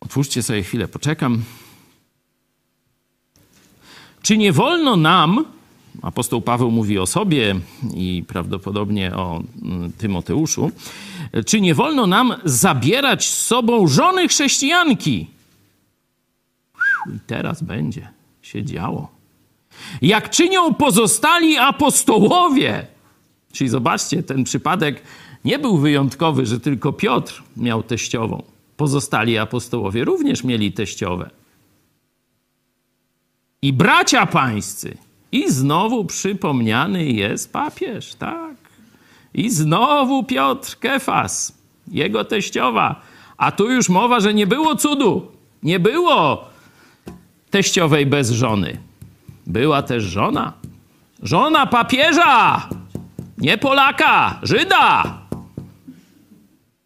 Otwórzcie 0.00 0.42
sobie 0.42 0.62
chwilę, 0.62 0.88
poczekam. 0.88 1.42
Czy 4.22 4.38
nie 4.38 4.52
wolno 4.52 4.96
nam, 4.96 5.44
apostoł 6.02 6.40
Paweł 6.40 6.70
mówi 6.70 6.98
o 6.98 7.06
sobie 7.06 7.54
i 7.94 8.24
prawdopodobnie 8.28 9.16
o 9.16 9.42
mm, 9.62 9.92
Tymoteuszu, 9.92 10.70
czy 11.46 11.60
nie 11.60 11.74
wolno 11.74 12.06
nam 12.06 12.34
zabierać 12.44 13.30
z 13.30 13.46
sobą 13.46 13.86
żony 13.86 14.28
chrześcijanki? 14.28 15.26
I 17.06 17.18
teraz 17.26 17.62
będzie 17.62 18.08
się 18.42 18.64
działo. 18.64 19.08
jak 20.02 20.30
czynią 20.30 20.74
pozostali 20.74 21.58
apostołowie. 21.58 22.86
Czyli 23.52 23.70
zobaczcie, 23.70 24.22
ten 24.22 24.44
przypadek 24.44 25.02
nie 25.44 25.58
był 25.58 25.78
wyjątkowy, 25.78 26.46
że 26.46 26.60
tylko 26.60 26.92
Piotr 26.92 27.42
miał 27.56 27.82
teściową. 27.82 28.42
Pozostali 28.76 29.38
apostołowie 29.38 30.04
również 30.04 30.44
mieli 30.44 30.72
teściowe. 30.72 31.30
I 33.62 33.72
bracia 33.72 34.26
pańscy. 34.26 34.96
I 35.32 35.50
znowu 35.52 36.04
przypomniany 36.04 37.04
jest 37.04 37.52
papież, 37.52 38.14
tak. 38.14 38.56
I 39.34 39.50
znowu 39.50 40.22
Piotr 40.24 40.78
Kefas, 40.78 41.58
jego 41.88 42.24
teściowa. 42.24 43.00
A 43.36 43.52
tu 43.52 43.70
już 43.70 43.88
mowa, 43.88 44.20
że 44.20 44.34
nie 44.34 44.46
było 44.46 44.76
cudu. 44.76 45.32
Nie 45.62 45.80
było 45.80 46.44
teściowej 47.50 48.06
bez 48.06 48.30
żony. 48.30 48.78
Była 49.46 49.82
też 49.82 50.04
żona. 50.04 50.52
Żona 51.22 51.66
papieża! 51.66 52.68
Nie 53.38 53.58
Polaka, 53.58 54.38
Żyda! 54.42 55.18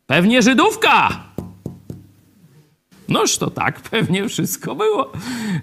Pewnie 0.07 0.43
Żydówka! 0.43 1.26
Noż 3.09 3.39
to 3.39 3.51
tak 3.51 3.81
pewnie 3.91 4.29
wszystko 4.29 4.75
było. 4.75 5.13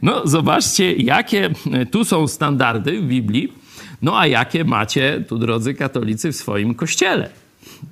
No 0.01 0.27
zobaczcie, 0.27 0.93
jakie 0.93 1.49
tu 1.91 2.05
są 2.05 2.27
standardy 2.27 3.01
w 3.01 3.05
Biblii, 3.05 3.53
no 4.01 4.19
a 4.19 4.27
jakie 4.27 4.63
macie 4.63 5.23
tu, 5.27 5.37
drodzy 5.37 5.73
katolicy, 5.73 6.31
w 6.31 6.35
swoim 6.35 6.75
kościele. 6.75 7.29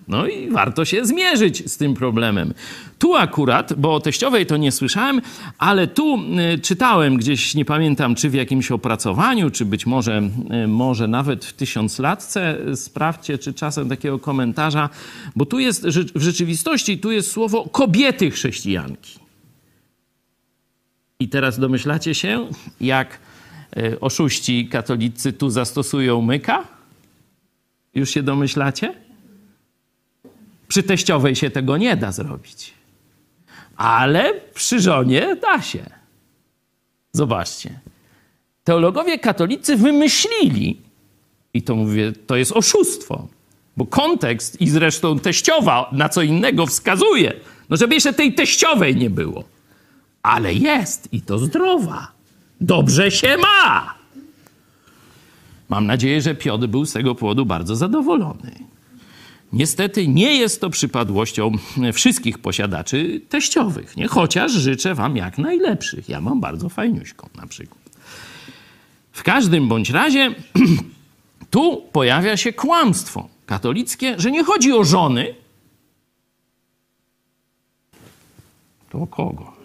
No 0.08 0.28
i 0.28 0.50
warto 0.50 0.86
się 0.86 1.06
zmierzyć 1.06 1.72
z 1.72 1.78
tym 1.78 1.94
problemem. 1.94 2.54
Tu 3.00 3.16
akurat, 3.16 3.74
bo 3.74 3.96
o 3.96 4.00
teściowej 4.00 4.46
to 4.46 4.58
nie 4.58 4.72
słyszałem, 4.72 5.22
ale 5.58 5.88
tu 5.88 6.20
y, 6.56 6.60
czytałem 6.60 7.18
gdzieś, 7.18 7.56
nie 7.56 7.66
pamiętam, 7.66 8.16
czy 8.16 8.30
w 8.30 8.34
jakimś 8.34 8.72
opracowaniu, 8.72 9.52
czy 9.52 9.66
być 9.66 9.86
może, 9.86 10.22
y, 10.64 10.68
może 10.68 11.08
nawet 11.08 11.46
w 11.46 11.54
tysiąclatce, 11.54 12.58
sprawdźcie, 12.76 13.38
czy 13.38 13.54
czasem 13.54 13.90
takiego 13.90 14.20
komentarza, 14.20 14.90
bo 15.36 15.46
tu 15.46 15.60
jest, 15.60 15.88
w 16.16 16.22
rzeczywistości, 16.22 16.98
tu 16.98 17.12
jest 17.12 17.32
słowo 17.32 17.70
kobiety 17.72 18.32
chrześcijanki. 18.32 19.21
I 21.22 21.28
teraz 21.28 21.60
domyślacie 21.60 22.16
się, 22.16 22.48
jak 22.82 23.20
y, 23.78 24.00
oszuści 24.00 24.68
katolicy 24.68 25.34
tu 25.34 25.50
zastosują 25.50 26.22
myka? 26.22 26.68
Już 27.96 28.10
się 28.10 28.24
domyślacie? 28.24 28.94
Przy 30.68 30.84
teściowej 30.84 31.36
się 31.36 31.50
tego 31.50 31.78
nie 31.78 31.96
da 31.96 32.12
zrobić. 32.12 32.74
Ale 33.76 34.34
przy 34.54 34.80
żonie 34.80 35.36
da 35.36 35.62
się. 35.62 35.86
Zobaczcie. 37.12 37.80
Teologowie 38.64 39.20
katolicy 39.20 39.78
wymyślili, 39.78 40.82
i 41.54 41.62
to 41.62 41.76
mówię, 41.76 42.14
to 42.28 42.36
jest 42.36 42.52
oszustwo, 42.52 43.28
bo 43.78 43.86
kontekst 43.86 44.62
i 44.62 44.70
zresztą 44.70 45.20
teściowa 45.20 45.90
na 45.92 46.10
co 46.10 46.22
innego 46.22 46.66
wskazuje, 46.66 47.34
no 47.70 47.78
żeby 47.78 47.96
jeszcze 47.96 48.14
tej 48.14 48.34
teściowej 48.34 48.96
nie 48.96 49.10
było. 49.10 49.51
Ale 50.24 50.54
jest 50.54 51.14
i 51.14 51.22
to 51.22 51.40
zdrowa. 51.40 52.12
Dobrze 52.62 53.12
się 53.12 53.38
ma. 53.38 53.96
Mam 55.70 55.86
nadzieję, 55.86 56.22
że 56.22 56.36
Piotr 56.36 56.68
był 56.68 56.86
z 56.86 56.94
tego 56.94 57.16
powodu 57.16 57.46
bardzo 57.46 57.76
zadowolony. 57.76 58.52
Niestety 59.54 60.08
nie 60.08 60.38
jest 60.38 60.62
to 60.62 60.70
przypadłością 60.70 61.52
wszystkich 61.94 62.40
posiadaczy 62.40 63.22
teściowych, 63.30 63.98
nie? 63.98 64.08
chociaż 64.08 64.52
życzę 64.52 64.96
wam 64.96 65.18
jak 65.18 65.38
najlepszych. 65.38 66.10
Ja 66.10 66.22
mam 66.22 66.42
bardzo 66.42 66.70
fajniuśką 66.70 67.30
na 67.36 67.48
przykład. 67.48 67.82
W 69.12 69.24
każdym 69.24 69.68
bądź 69.68 69.90
razie 69.90 70.36
tu 71.52 71.84
pojawia 71.92 72.38
się 72.38 72.54
kłamstwo 72.54 73.30
katolickie, 73.46 74.16
że 74.20 74.32
nie 74.32 74.44
chodzi 74.44 74.74
o 74.74 74.84
żony. 74.84 75.36
To 78.90 79.00
o 79.00 79.08
kogo? 79.08 79.61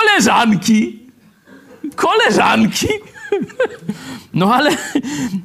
Koleżanki! 0.00 0.98
Koleżanki! 1.96 2.88
No 4.34 4.54
ale, 4.54 4.70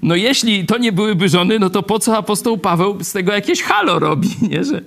no 0.01 0.15
jeśli 0.15 0.65
to 0.65 0.77
nie 0.77 0.91
byłyby 0.91 1.29
żony, 1.29 1.59
no 1.59 1.69
to 1.69 1.83
po 1.83 1.99
co 1.99 2.17
apostoł 2.17 2.57
Paweł 2.57 3.03
z 3.03 3.11
tego 3.11 3.31
jakieś 3.31 3.61
halo 3.61 3.99
robi, 3.99 4.29
nie? 4.51 4.63
Że, 4.63 4.81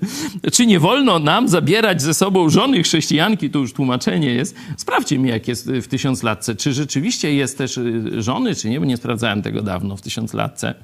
czy 0.52 0.66
nie 0.66 0.80
wolno 0.80 1.18
nam 1.18 1.48
zabierać 1.48 2.02
ze 2.02 2.14
sobą 2.14 2.50
żony 2.50 2.82
chrześcijanki, 2.82 3.50
to 3.50 3.58
już 3.58 3.72
tłumaczenie 3.72 4.34
jest. 4.34 4.56
Sprawdźcie 4.76 5.18
mi, 5.18 5.28
jak 5.28 5.48
jest 5.48 5.70
w 5.70 5.86
tysiąclatce. 5.86 6.54
Czy 6.54 6.72
rzeczywiście 6.72 7.34
jest 7.34 7.58
też 7.58 7.78
y, 7.78 8.22
żony, 8.22 8.54
czy 8.54 8.70
nie? 8.70 8.80
Bo 8.80 8.86
nie 8.86 8.96
sprawdzałem 8.96 9.42
tego 9.42 9.62
dawno 9.62 9.96
w 9.96 10.02
tysiąclatce. 10.02 10.74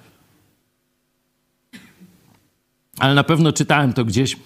Ale 2.99 3.15
na 3.15 3.25
pewno 3.25 3.53
czytałem 3.53 3.93
to 3.93 4.05
gdzieś 4.05 4.37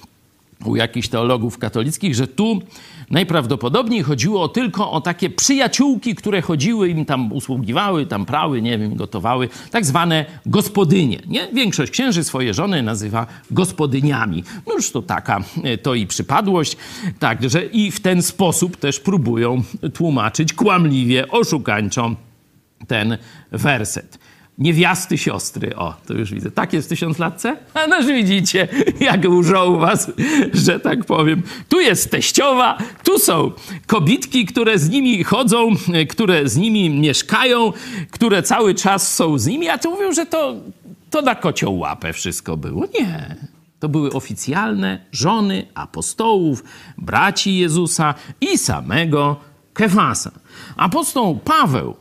u 0.64 0.76
jakichś 0.76 1.08
teologów 1.08 1.58
katolickich, 1.58 2.14
że 2.14 2.26
tu 2.26 2.62
najprawdopodobniej 3.10 4.02
chodziło 4.02 4.48
tylko 4.48 4.90
o 4.90 5.00
takie 5.00 5.30
przyjaciółki, 5.30 6.14
które 6.14 6.42
chodziły, 6.42 6.88
im 6.88 7.04
tam 7.04 7.32
usługiwały, 7.32 8.06
tam 8.06 8.26
prały, 8.26 8.62
nie 8.62 8.78
wiem, 8.78 8.96
gotowały, 8.96 9.48
tak 9.70 9.86
zwane 9.86 10.24
gospodynie. 10.46 11.18
Nie? 11.26 11.48
Większość 11.52 11.92
księży 11.92 12.24
swoje 12.24 12.54
żony 12.54 12.82
nazywa 12.82 13.26
gospodyniami. 13.50 14.44
No 14.66 14.74
już 14.74 14.90
to 14.90 15.02
taka 15.02 15.40
e, 15.64 15.78
to 15.78 15.94
i 15.94 16.06
przypadłość. 16.06 16.76
Także 17.18 17.64
i 17.64 17.90
w 17.90 18.00
ten 18.00 18.22
sposób 18.22 18.76
też 18.76 19.00
próbują 19.00 19.62
tłumaczyć 19.94 20.52
kłamliwie, 20.52 21.28
oszukańczo 21.28 22.14
ten 22.86 23.18
werset 23.52 24.18
niewiasty 24.58 25.18
siostry. 25.18 25.76
O, 25.76 25.94
to 26.06 26.14
już 26.14 26.32
widzę. 26.32 26.50
Tak 26.50 26.72
jest 26.72 26.88
w 26.88 26.90
tysiąclatce? 26.90 27.56
A 27.74 27.86
noż 27.86 28.06
widzicie, 28.06 28.68
jak 29.00 29.24
łżą 29.28 29.78
was, 29.78 30.12
że 30.52 30.80
tak 30.80 31.04
powiem. 31.04 31.42
Tu 31.68 31.80
jest 31.80 32.10
teściowa, 32.10 32.78
tu 33.04 33.18
są 33.18 33.52
kobitki, 33.86 34.46
które 34.46 34.78
z 34.78 34.90
nimi 34.90 35.24
chodzą, 35.24 35.68
które 36.08 36.48
z 36.48 36.56
nimi 36.56 36.90
mieszkają, 36.90 37.72
które 38.10 38.42
cały 38.42 38.74
czas 38.74 39.14
są 39.14 39.38
z 39.38 39.46
nimi, 39.46 39.68
a 39.68 39.78
tu 39.78 39.90
mówią, 39.90 40.12
że 40.12 40.26
to, 40.26 40.54
to 41.10 41.22
na 41.22 41.34
kocioł 41.34 41.78
łapę 41.78 42.12
wszystko 42.12 42.56
było. 42.56 42.86
Nie. 43.00 43.36
To 43.80 43.88
były 43.88 44.12
oficjalne 44.12 44.98
żony 45.12 45.66
apostołów, 45.74 46.64
braci 46.98 47.58
Jezusa 47.58 48.14
i 48.40 48.58
samego 48.58 49.36
Kefasa. 49.74 50.30
Apostoł 50.76 51.38
Paweł 51.38 51.96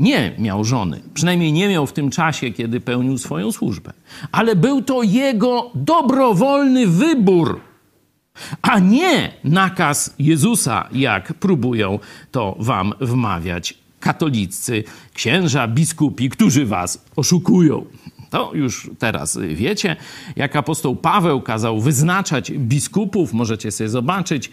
nie 0.00 0.34
miał 0.38 0.64
żony. 0.64 1.00
Przynajmniej 1.14 1.52
nie 1.52 1.68
miał 1.68 1.86
w 1.86 1.92
tym 1.92 2.10
czasie, 2.10 2.50
kiedy 2.50 2.80
pełnił 2.80 3.18
swoją 3.18 3.52
służbę. 3.52 3.92
Ale 4.32 4.56
był 4.56 4.82
to 4.82 5.02
jego 5.02 5.70
dobrowolny 5.74 6.86
wybór, 6.86 7.60
a 8.62 8.78
nie 8.78 9.32
nakaz 9.44 10.14
Jezusa, 10.18 10.88
jak 10.92 11.34
próbują 11.34 11.98
to 12.30 12.56
wam 12.58 12.92
wmawiać 13.00 13.78
katolicy, 14.00 14.84
księża, 15.14 15.68
biskupi, 15.68 16.30
którzy 16.30 16.66
was 16.66 17.04
oszukują. 17.16 17.84
To 18.30 18.50
już 18.54 18.90
teraz 18.98 19.38
wiecie, 19.48 19.96
jak 20.36 20.56
apostoł 20.56 20.96
Paweł 20.96 21.40
kazał 21.40 21.80
wyznaczać 21.80 22.52
biskupów, 22.52 23.32
możecie 23.32 23.70
sobie 23.70 23.90
zobaczyć 23.90 24.50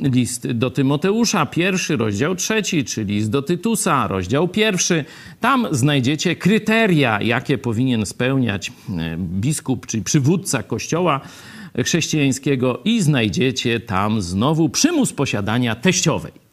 list 0.00 0.52
do 0.52 0.70
Tymoteusza, 0.70 1.46
pierwszy, 1.46 1.96
rozdział 1.96 2.34
trzeci, 2.34 2.84
czy 2.84 3.04
list 3.04 3.30
do 3.30 3.42
Tytusa, 3.42 4.06
rozdział 4.06 4.48
pierwszy. 4.48 5.04
Tam 5.40 5.66
znajdziecie 5.70 6.36
kryteria, 6.36 7.22
jakie 7.22 7.58
powinien 7.58 8.06
spełniać 8.06 8.72
biskup, 9.18 9.86
czyli 9.86 10.02
przywódca 10.02 10.62
kościoła 10.62 11.20
chrześcijańskiego 11.84 12.80
i 12.84 13.02
znajdziecie 13.02 13.80
tam 13.80 14.22
znowu 14.22 14.68
przymus 14.68 15.12
posiadania 15.12 15.74
teściowej. 15.74 16.45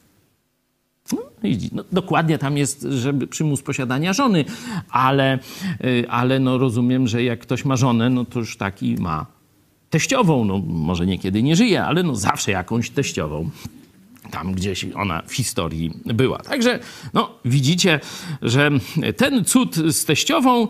No, 1.72 1.84
dokładnie 1.92 2.38
tam 2.38 2.58
jest, 2.58 2.82
żeby 2.82 3.28
przymus 3.28 3.62
posiadania 3.62 4.14
żony, 4.14 4.46
ale, 4.90 5.40
y, 5.86 6.06
ale 6.10 6.40
no 6.40 6.58
rozumiem, 6.58 7.08
że 7.08 7.24
jak 7.24 7.40
ktoś 7.40 7.66
ma 7.66 7.76
żonę, 7.76 8.10
no 8.10 8.26
to 8.26 8.40
już 8.40 8.58
taki 8.58 8.96
ma 8.96 9.26
teściową. 9.90 10.46
No, 10.46 10.62
może 10.68 11.06
niekiedy 11.06 11.44
nie 11.44 11.56
żyje, 11.56 11.84
ale 11.86 12.04
no 12.04 12.16
zawsze 12.16 12.52
jakąś 12.52 12.90
teściową 12.90 13.50
tam 14.32 14.54
gdzieś 14.54 14.86
ona 14.96 15.22
w 15.28 15.34
historii 15.34 15.92
była. 16.06 16.40
Także 16.40 16.80
no, 17.14 17.30
widzicie, 17.46 18.00
że 18.42 18.72
ten 19.18 19.46
cud 19.46 19.76
z 19.76 20.06
teściową 20.06 20.68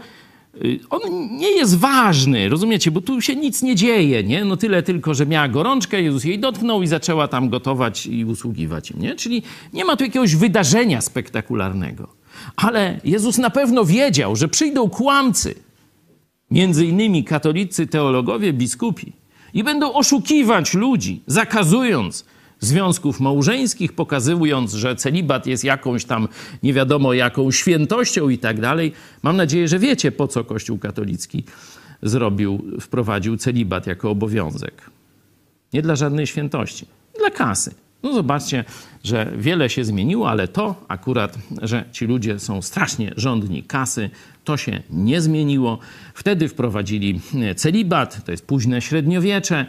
on 0.90 1.02
nie 1.38 1.52
jest 1.52 1.78
ważny, 1.78 2.50
rozumiecie, 2.50 2.92
bo 2.92 3.02
tu 3.02 3.22
się 3.22 3.36
nic 3.36 3.62
nie 3.62 3.76
dzieje, 3.76 4.24
nie? 4.24 4.46
No 4.46 4.58
tyle 4.58 4.84
tylko, 4.84 5.14
że 5.14 5.26
miała 5.26 5.48
gorączkę, 5.48 6.02
Jezus 6.02 6.24
jej 6.24 6.40
dotknął 6.40 6.84
i 6.84 6.88
zaczęła 6.88 7.28
tam 7.28 7.50
gotować 7.50 8.06
i 8.06 8.26
usługiwać 8.26 8.92
im, 8.92 9.02
nie? 9.02 9.16
Czyli 9.16 9.44
nie 9.74 9.86
ma 9.86 9.98
tu 9.98 10.04
jakiegoś 10.04 10.36
wydarzenia 10.36 11.02
spektakularnego. 11.02 12.08
Ale 12.56 13.00
Jezus 13.04 13.38
na 13.38 13.50
pewno 13.50 13.86
wiedział, 13.86 14.36
że 14.36 14.48
przyjdą 14.48 14.90
kłamcy, 14.90 15.56
między 16.52 16.86
innymi 16.86 17.24
katolicy, 17.24 17.88
teologowie, 17.88 18.54
biskupi, 18.54 19.14
i 19.54 19.64
będą 19.64 19.94
oszukiwać 19.94 20.74
ludzi, 20.74 21.22
zakazując 21.28 22.26
związków 22.66 23.20
małżeńskich, 23.20 23.94
pokazując, 23.94 24.74
że 24.74 24.96
celibat 24.96 25.48
jest 25.48 25.64
jakąś 25.64 26.06
tam 26.06 26.28
nie 26.64 26.74
wiadomo 26.74 27.14
jaką 27.14 27.52
świętością 27.52 28.30
i 28.30 28.38
tak 28.38 28.62
dalej. 28.62 28.94
Mam 29.24 29.38
nadzieję, 29.38 29.68
że 29.68 29.80
wiecie, 29.80 30.12
po 30.12 30.28
co 30.28 30.44
Kościół 30.44 30.78
katolicki 30.78 31.44
zrobił, 32.02 32.64
wprowadził 32.82 33.38
celibat 33.38 33.88
jako 33.88 34.10
obowiązek. 34.10 34.90
Nie 35.74 35.82
dla 35.82 35.96
żadnej 35.96 36.28
świętości, 36.28 36.86
dla 37.20 37.30
kasy. 37.30 37.76
No 38.04 38.14
zobaczcie, 38.14 38.66
że 39.04 39.34
wiele 39.38 39.70
się 39.70 39.86
zmieniło, 39.86 40.30
ale 40.30 40.48
to 40.48 40.76
akurat, 40.88 41.38
że 41.62 41.86
ci 41.92 42.06
ludzie 42.06 42.40
są 42.40 42.62
strasznie 42.62 43.14
żądni 43.18 43.64
kasy, 43.64 44.10
to 44.44 44.58
się 44.58 44.82
nie 44.90 45.22
zmieniło. 45.22 45.80
Wtedy 46.14 46.48
wprowadzili 46.48 47.20
celibat, 47.56 48.26
to 48.26 48.32
jest 48.32 48.46
późne 48.46 48.82
średniowiecze, 48.82 49.66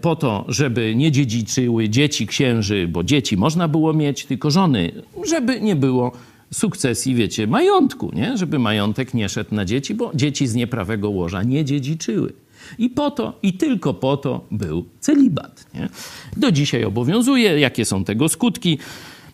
po 0.00 0.16
to, 0.16 0.44
żeby 0.48 0.94
nie 0.96 1.12
dziedziczyły 1.12 1.88
dzieci 1.88 2.26
księży, 2.26 2.88
bo 2.88 3.04
dzieci 3.04 3.36
można 3.36 3.68
było 3.68 3.92
mieć, 3.92 4.24
tylko 4.24 4.50
żony, 4.50 4.92
żeby 5.24 5.60
nie 5.60 5.76
było 5.76 6.12
sukcesji, 6.52 7.14
wiecie, 7.14 7.46
majątku, 7.46 8.10
nie? 8.14 8.36
żeby 8.36 8.58
majątek 8.58 9.14
nie 9.14 9.28
szedł 9.28 9.54
na 9.54 9.64
dzieci, 9.64 9.94
bo 9.94 10.10
dzieci 10.14 10.46
z 10.46 10.54
nieprawego 10.54 11.10
łoża 11.10 11.42
nie 11.42 11.64
dziedziczyły. 11.64 12.32
I 12.78 12.90
po 12.90 13.10
to, 13.10 13.38
i 13.42 13.52
tylko 13.52 13.94
po 13.94 14.16
to 14.16 14.44
był 14.50 14.84
celibat. 15.00 15.66
Nie? 15.74 15.88
Do 16.36 16.52
dzisiaj 16.52 16.84
obowiązuje. 16.84 17.60
Jakie 17.60 17.84
są 17.84 18.04
tego 18.04 18.28
skutki? 18.28 18.78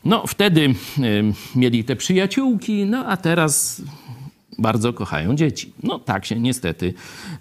No, 0.04 0.26
wtedy 0.26 0.60
y, 0.60 0.74
mieli 1.56 1.84
te 1.84 1.96
przyjaciółki, 1.96 2.84
no 2.84 3.06
a 3.06 3.16
teraz 3.16 3.82
bardzo 4.58 4.92
kochają 4.92 5.34
dzieci. 5.36 5.72
No 5.82 5.98
tak 5.98 6.26
się 6.26 6.40
niestety 6.40 6.94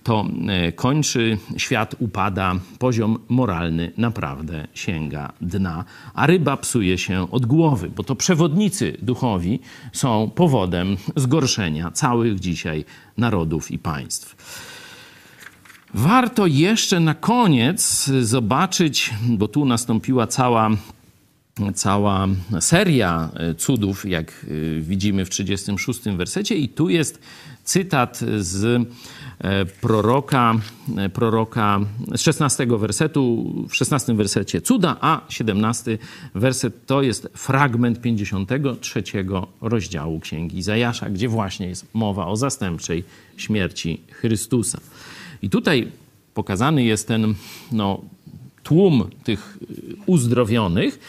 to 0.03 0.25
y, 0.67 0.71
kończy. 0.71 1.37
Świat 1.57 1.95
upada, 1.99 2.55
poziom 2.79 3.19
moralny 3.29 3.91
naprawdę 3.97 4.67
sięga 4.73 5.33
dna, 5.41 5.85
a 6.13 6.27
ryba 6.27 6.57
psuje 6.57 6.97
się 6.97 7.31
od 7.31 7.45
głowy, 7.45 7.89
bo 7.95 8.03
to 8.03 8.15
przewodnicy 8.15 8.97
duchowi 9.01 9.59
są 9.93 10.31
powodem 10.35 10.97
zgorszenia 11.15 11.91
całych 11.91 12.39
dzisiaj 12.39 12.85
narodów 13.17 13.71
i 13.71 13.79
państw. 13.79 14.35
Warto 15.93 16.47
jeszcze 16.47 16.99
na 16.99 17.13
koniec 17.13 18.09
zobaczyć, 18.21 19.13
bo 19.29 19.47
tu 19.47 19.65
nastąpiła 19.65 20.27
cała, 20.27 20.69
cała 21.75 22.27
seria 22.59 23.29
cudów, 23.57 24.05
jak 24.05 24.45
widzimy 24.79 25.25
w 25.25 25.29
36 25.29 26.01
wersecie, 26.01 26.55
i 26.55 26.69
tu 26.69 26.89
jest 26.89 27.19
cytat 27.63 28.19
z 28.37 28.87
proroka, 29.81 30.55
proroka 31.13 31.79
z 32.15 32.21
16 32.21 32.65
wersetu, 32.65 33.53
w 33.69 33.75
16 33.75 34.13
wersecie. 34.13 34.61
Cuda, 34.61 34.97
a 35.01 35.21
17 35.29 35.97
werset 36.35 36.85
to 36.85 37.01
jest 37.01 37.27
fragment 37.33 38.01
53 38.01 39.03
rozdziału 39.61 40.19
Księgi 40.19 40.57
Izajasza, 40.57 41.09
gdzie 41.09 41.27
właśnie 41.27 41.67
jest 41.67 41.85
mowa 41.93 42.27
o 42.27 42.35
zastępczej 42.35 43.03
śmierci 43.37 44.01
Chrystusa. 44.11 44.79
I 45.41 45.49
tutaj 45.49 45.91
pokazany 46.33 46.83
jest 46.83 47.07
ten 47.07 47.35
no, 47.71 48.01
tłum 48.63 49.09
tych 49.23 49.57
uzdrowionych 50.05 50.99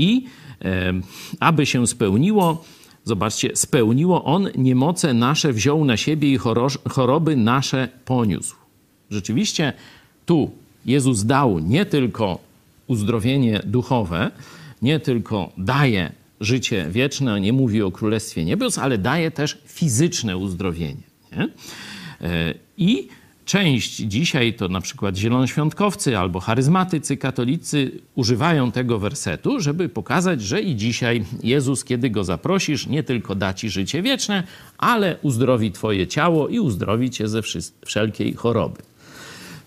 i 0.00 0.24
e, 0.62 0.92
aby 1.40 1.66
się 1.66 1.86
spełniło, 1.86 2.64
zobaczcie, 3.04 3.56
spełniło 3.56 4.24
on 4.24 4.48
niemoce 4.56 5.14
nasze, 5.14 5.52
wziął 5.52 5.84
na 5.84 5.96
siebie 5.96 6.32
i 6.32 6.38
choroby 6.88 7.36
nasze 7.36 7.88
poniósł. 8.04 8.56
Rzeczywiście 9.10 9.72
tu 10.26 10.50
Jezus 10.86 11.24
dał 11.24 11.58
nie 11.58 11.86
tylko 11.86 12.38
uzdrowienie 12.86 13.60
duchowe, 13.64 14.30
nie 14.82 15.00
tylko 15.00 15.52
daje 15.58 16.12
życie 16.40 16.86
wieczne, 16.90 17.40
nie 17.40 17.52
mówi 17.52 17.82
o 17.82 17.90
Królestwie 17.90 18.44
Niebios, 18.44 18.78
ale 18.78 18.98
daje 18.98 19.30
też 19.30 19.58
fizyczne 19.66 20.36
uzdrowienie. 20.36 21.02
Nie? 21.32 21.48
E, 22.20 22.54
I 22.78 23.08
część 23.50 23.96
dzisiaj 23.96 24.54
to 24.54 24.68
na 24.68 24.80
przykład 24.80 25.16
zielonoświątkowcy 25.16 26.18
albo 26.18 26.40
charyzmatycy 26.40 27.16
katolicy 27.16 27.90
używają 28.14 28.72
tego 28.72 28.98
wersetu, 28.98 29.60
żeby 29.60 29.88
pokazać, 29.88 30.42
że 30.42 30.60
i 30.60 30.76
dzisiaj 30.76 31.24
Jezus, 31.42 31.84
kiedy 31.84 32.10
go 32.10 32.24
zaprosisz, 32.24 32.86
nie 32.86 33.02
tylko 33.02 33.34
da 33.34 33.54
ci 33.54 33.70
życie 33.70 34.02
wieczne, 34.02 34.42
ale 34.78 35.16
uzdrowi 35.22 35.72
twoje 35.72 36.06
ciało 36.06 36.48
i 36.48 36.60
uzdrowi 36.60 37.10
cię 37.10 37.28
ze 37.28 37.42
wszelkiej 37.86 38.34
choroby. 38.34 38.82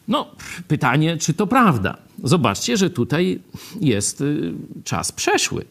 No, 0.07 0.31
pytanie, 0.67 1.17
czy 1.17 1.33
to 1.33 1.47
prawda? 1.47 1.97
Zobaczcie, 2.23 2.77
że 2.77 2.89
tutaj 2.89 3.39
jest 3.81 4.21
y, 4.21 4.53
czas 4.83 5.11
przeszły. 5.11 5.65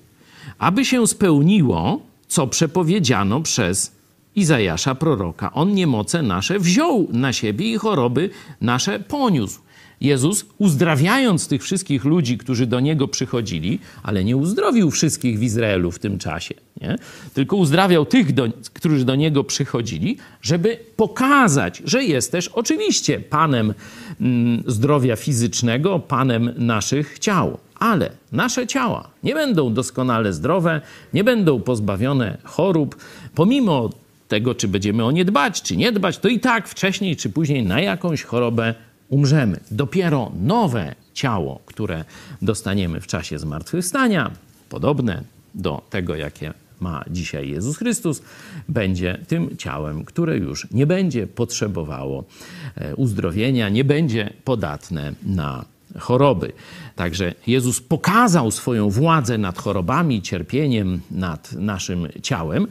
Aby 0.59 0.85
się 0.85 1.07
spełniło, 1.07 2.03
co 2.29 2.47
przepowiedziano 2.47 3.41
przez 3.41 4.02
Izajasza 4.37 4.95
proroka. 4.95 5.53
On 5.53 5.75
niemoce 5.75 6.23
nasze 6.23 6.59
wziął 6.59 7.09
na 7.13 7.33
siebie 7.33 7.73
i 7.73 7.79
choroby 7.79 8.31
nasze 8.61 9.01
poniósł. 9.01 9.61
Jezus, 10.03 10.47
uzdrawiając 10.59 11.49
tych 11.49 11.63
wszystkich 11.63 12.05
ludzi, 12.05 12.39
którzy 12.39 12.67
do 12.67 12.81
Niego 12.81 13.09
przychodzili, 13.09 13.79
ale 14.03 14.25
nie 14.25 14.37
uzdrowił 14.37 14.91
wszystkich 14.91 15.39
w 15.39 15.43
Izraelu 15.43 15.91
w 15.91 15.99
tym 15.99 16.19
czasie, 16.19 16.55
nie? 16.81 16.97
tylko 17.35 17.57
uzdrawiał 17.57 18.07
tych, 18.07 18.33
do, 18.33 18.49
którzy 18.73 19.05
do 19.05 19.15
Niego 19.15 19.45
przychodzili, 19.45 20.17
żeby 20.43 20.79
pokazać, 20.97 21.83
że 21.85 22.05
jest 22.05 22.33
też 22.33 22.49
oczywiście 22.49 23.21
Panem 23.21 23.75
mm, 24.21 24.63
zdrowia 24.67 25.17
fizycznego, 25.17 25.99
Panem 25.99 26.55
naszych 26.57 27.19
ciał. 27.19 27.59
Ale 27.79 28.11
nasze 28.33 28.67
ciała 28.67 29.11
nie 29.23 29.35
będą 29.35 29.75
doskonale 29.75 30.33
zdrowe, 30.33 30.81
nie 31.15 31.25
będą 31.25 31.61
pozbawione 31.61 32.39
chorób, 32.45 32.97
pomimo 33.35 33.91
tego, 34.33 34.55
czy 34.55 34.69
będziemy 34.69 35.05
o 35.05 35.11
nie 35.11 35.25
dbać, 35.25 35.63
czy 35.63 35.77
nie 35.77 35.93
dbać, 35.93 36.19
to 36.19 36.29
i 36.29 36.41
tak 36.41 36.69
wcześniej 36.69 37.17
czy 37.17 37.31
później 37.31 37.63
na 37.67 37.81
jakąś 37.81 38.23
chorobę 38.23 38.75
umrzemy. 39.09 39.61
Dopiero 39.71 40.33
nowe 40.43 40.95
ciało, 41.15 41.61
które 41.67 42.05
dostaniemy 42.43 43.01
w 43.01 43.07
czasie 43.07 43.39
zmartwychwstania, 43.39 44.31
podobne 44.69 45.23
do 45.55 45.83
tego, 45.91 46.15
jakie 46.15 46.53
ma 46.81 47.05
dzisiaj 47.11 47.49
Jezus 47.51 47.77
Chrystus, 47.77 48.23
będzie 48.69 49.19
tym 49.29 49.57
ciałem, 49.57 50.05
które 50.05 50.37
już 50.37 50.71
nie 50.71 50.87
będzie 50.87 51.27
potrzebowało 51.27 52.25
e, 52.77 52.97
uzdrowienia, 52.97 53.69
nie 53.69 53.85
będzie 53.85 54.33
podatne 54.45 55.13
na 55.23 55.65
choroby. 55.99 56.53
Także 56.97 57.35
Jezus 57.47 57.81
pokazał 57.81 58.51
swoją 58.51 58.91
władzę 58.91 59.39
nad 59.39 59.59
chorobami, 59.59 60.23
cierpieniem, 60.23 61.01
nad 61.11 61.53
naszym 61.53 62.09
ciałem, 62.23 62.67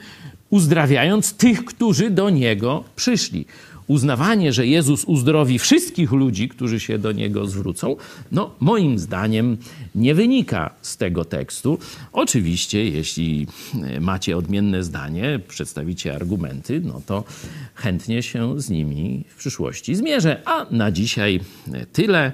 uzdrawiając 0.51 1.33
tych, 1.33 1.65
którzy 1.65 2.09
do 2.09 2.29
Niego 2.29 2.83
przyszli. 2.95 3.45
Uznawanie, 3.87 4.53
że 4.53 4.67
Jezus 4.67 5.05
uzdrowi 5.05 5.59
wszystkich 5.59 6.11
ludzi, 6.11 6.49
którzy 6.49 6.79
się 6.79 6.97
do 6.97 7.11
Niego 7.11 7.47
zwrócą, 7.47 7.95
no 8.31 8.51
moim 8.59 8.99
zdaniem 8.99 9.57
nie 9.95 10.15
wynika 10.15 10.73
z 10.81 10.97
tego 10.97 11.25
tekstu. 11.25 11.79
Oczywiście, 12.13 12.89
jeśli 12.89 13.47
macie 14.02 14.37
odmienne 14.37 14.83
zdanie, 14.83 15.39
przedstawicie 15.47 16.15
argumenty, 16.15 16.81
no 16.85 17.02
to 17.06 17.23
chętnie 17.75 18.23
się 18.23 18.62
z 18.62 18.69
nimi 18.69 19.25
w 19.29 19.35
przyszłości 19.35 19.95
zmierzę. 19.95 20.41
A 20.45 20.65
na 20.71 20.91
dzisiaj 20.91 21.39
tyle. 21.93 22.31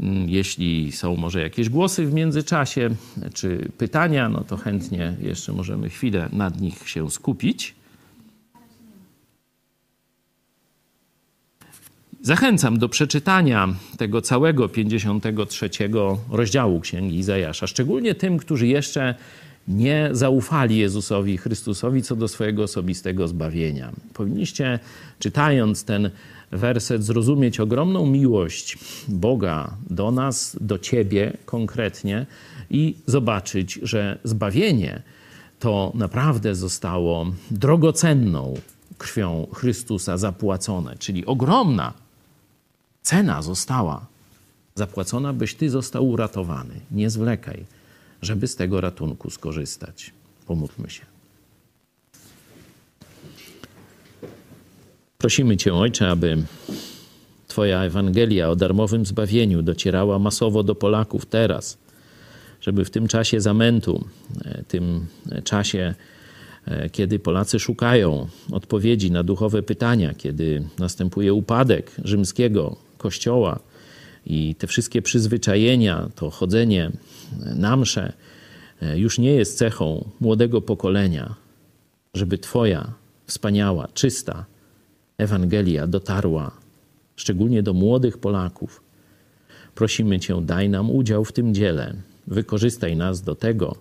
Mm, 0.00 0.28
jeśli 0.28 0.92
są 0.92 1.16
może 1.16 1.40
jakieś 1.40 1.68
głosy 1.68 2.06
w 2.06 2.14
międzyczasie, 2.14 2.90
czy 3.34 3.68
pytania, 3.78 4.28
no 4.28 4.44
to 4.44 4.56
chętnie 4.56 5.16
jeszcze 5.20 5.52
możemy 5.52 5.88
chwilę 5.88 6.28
nad 6.32 6.60
nich 6.60 6.88
się 6.88 7.10
skupić. 7.10 7.74
Zachęcam 12.22 12.78
do 12.78 12.88
przeczytania 12.88 13.68
tego 13.98 14.22
całego 14.22 14.68
53 14.68 15.70
rozdziału 16.30 16.80
Księgi 16.80 17.18
Izajasza, 17.18 17.66
szczególnie 17.66 18.14
tym, 18.14 18.38
którzy 18.38 18.66
jeszcze 18.66 19.14
nie 19.68 20.08
zaufali 20.12 20.78
Jezusowi 20.78 21.36
Chrystusowi 21.36 22.02
co 22.02 22.16
do 22.16 22.28
swojego 22.28 22.62
osobistego 22.62 23.28
zbawienia. 23.28 23.92
Powinniście, 24.14 24.78
czytając 25.18 25.84
ten 25.84 26.10
werset 26.52 27.04
zrozumieć 27.04 27.60
ogromną 27.60 28.06
miłość 28.06 28.78
Boga 29.08 29.76
do 29.90 30.10
nas, 30.10 30.56
do 30.60 30.78
Ciebie 30.78 31.36
konkretnie 31.46 32.26
i 32.70 32.94
zobaczyć, 33.06 33.80
że 33.82 34.18
zbawienie 34.24 35.02
to 35.58 35.92
naprawdę 35.94 36.54
zostało 36.54 37.26
drogocenną 37.50 38.54
krwią 38.98 39.46
Chrystusa 39.54 40.18
zapłacone, 40.18 40.96
czyli 40.98 41.26
ogromna 41.26 41.92
cena 43.02 43.42
została 43.42 44.06
zapłacona, 44.74 45.32
byś 45.32 45.54
Ty 45.54 45.70
został 45.70 46.08
uratowany. 46.08 46.74
Nie 46.90 47.10
zwlekaj, 47.10 47.64
żeby 48.22 48.48
z 48.48 48.56
tego 48.56 48.80
ratunku 48.80 49.30
skorzystać. 49.30 50.12
Pomódlmy 50.46 50.90
się. 50.90 51.11
Prosimy 55.22 55.56
Cię, 55.56 55.74
Ojcze, 55.74 56.08
aby 56.08 56.42
Twoja 57.48 57.84
Ewangelia 57.84 58.50
o 58.50 58.56
darmowym 58.56 59.06
zbawieniu 59.06 59.62
docierała 59.62 60.18
masowo 60.18 60.62
do 60.62 60.74
Polaków 60.74 61.26
teraz, 61.26 61.78
żeby 62.60 62.84
w 62.84 62.90
tym 62.90 63.08
czasie 63.08 63.40
zamętu, 63.40 64.04
e, 64.44 64.64
tym 64.68 65.06
czasie, 65.44 65.94
e, 66.66 66.90
kiedy 66.90 67.18
Polacy 67.18 67.58
szukają 67.58 68.28
odpowiedzi 68.52 69.10
na 69.10 69.22
duchowe 69.22 69.62
pytania, 69.62 70.14
kiedy 70.14 70.62
następuje 70.78 71.34
upadek 71.34 71.90
rzymskiego 72.04 72.76
kościoła 72.98 73.58
i 74.26 74.54
te 74.54 74.66
wszystkie 74.66 75.02
przyzwyczajenia, 75.02 76.08
to 76.14 76.30
chodzenie 76.30 76.90
na 77.56 77.76
msze 77.76 78.12
e, 78.82 78.98
już 78.98 79.18
nie 79.18 79.32
jest 79.32 79.58
cechą 79.58 80.08
młodego 80.20 80.60
pokolenia, 80.60 81.34
żeby 82.14 82.38
Twoja 82.38 82.92
wspaniała, 83.26 83.88
czysta 83.94 84.51
Ewangelia 85.18 85.86
dotarła 85.86 86.62
szczególnie 87.16 87.62
do 87.62 87.74
młodych 87.74 88.18
Polaków. 88.18 88.82
Prosimy 89.74 90.20
Cię, 90.20 90.42
daj 90.42 90.68
nam 90.68 90.90
udział 90.90 91.24
w 91.24 91.32
tym 91.32 91.54
dziele, 91.54 91.94
wykorzystaj 92.26 92.96
nas 92.96 93.22
do 93.22 93.34
tego, 93.34 93.76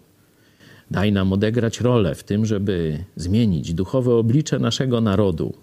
daj 0.91 1.11
nam 1.11 1.33
odegrać 1.33 1.81
rolę 1.81 2.15
w 2.15 2.23
tym, 2.23 2.45
żeby 2.45 3.03
zmienić 3.15 3.73
duchowe 3.73 4.15
oblicze 4.15 4.59
naszego 4.59 5.01
narodu. 5.01 5.53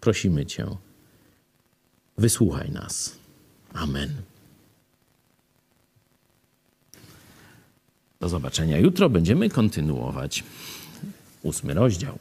Prosimy 0.00 0.46
Cię, 0.46 0.66
wysłuchaj 2.18 2.70
nas. 2.70 3.16
Amen. 3.72 4.12
Do 8.20 8.28
zobaczenia 8.28 8.78
jutro. 8.78 9.10
Będziemy 9.10 9.50
kontynuować 9.50 10.44
ósmy 11.42 11.74
rozdział. 11.74 12.18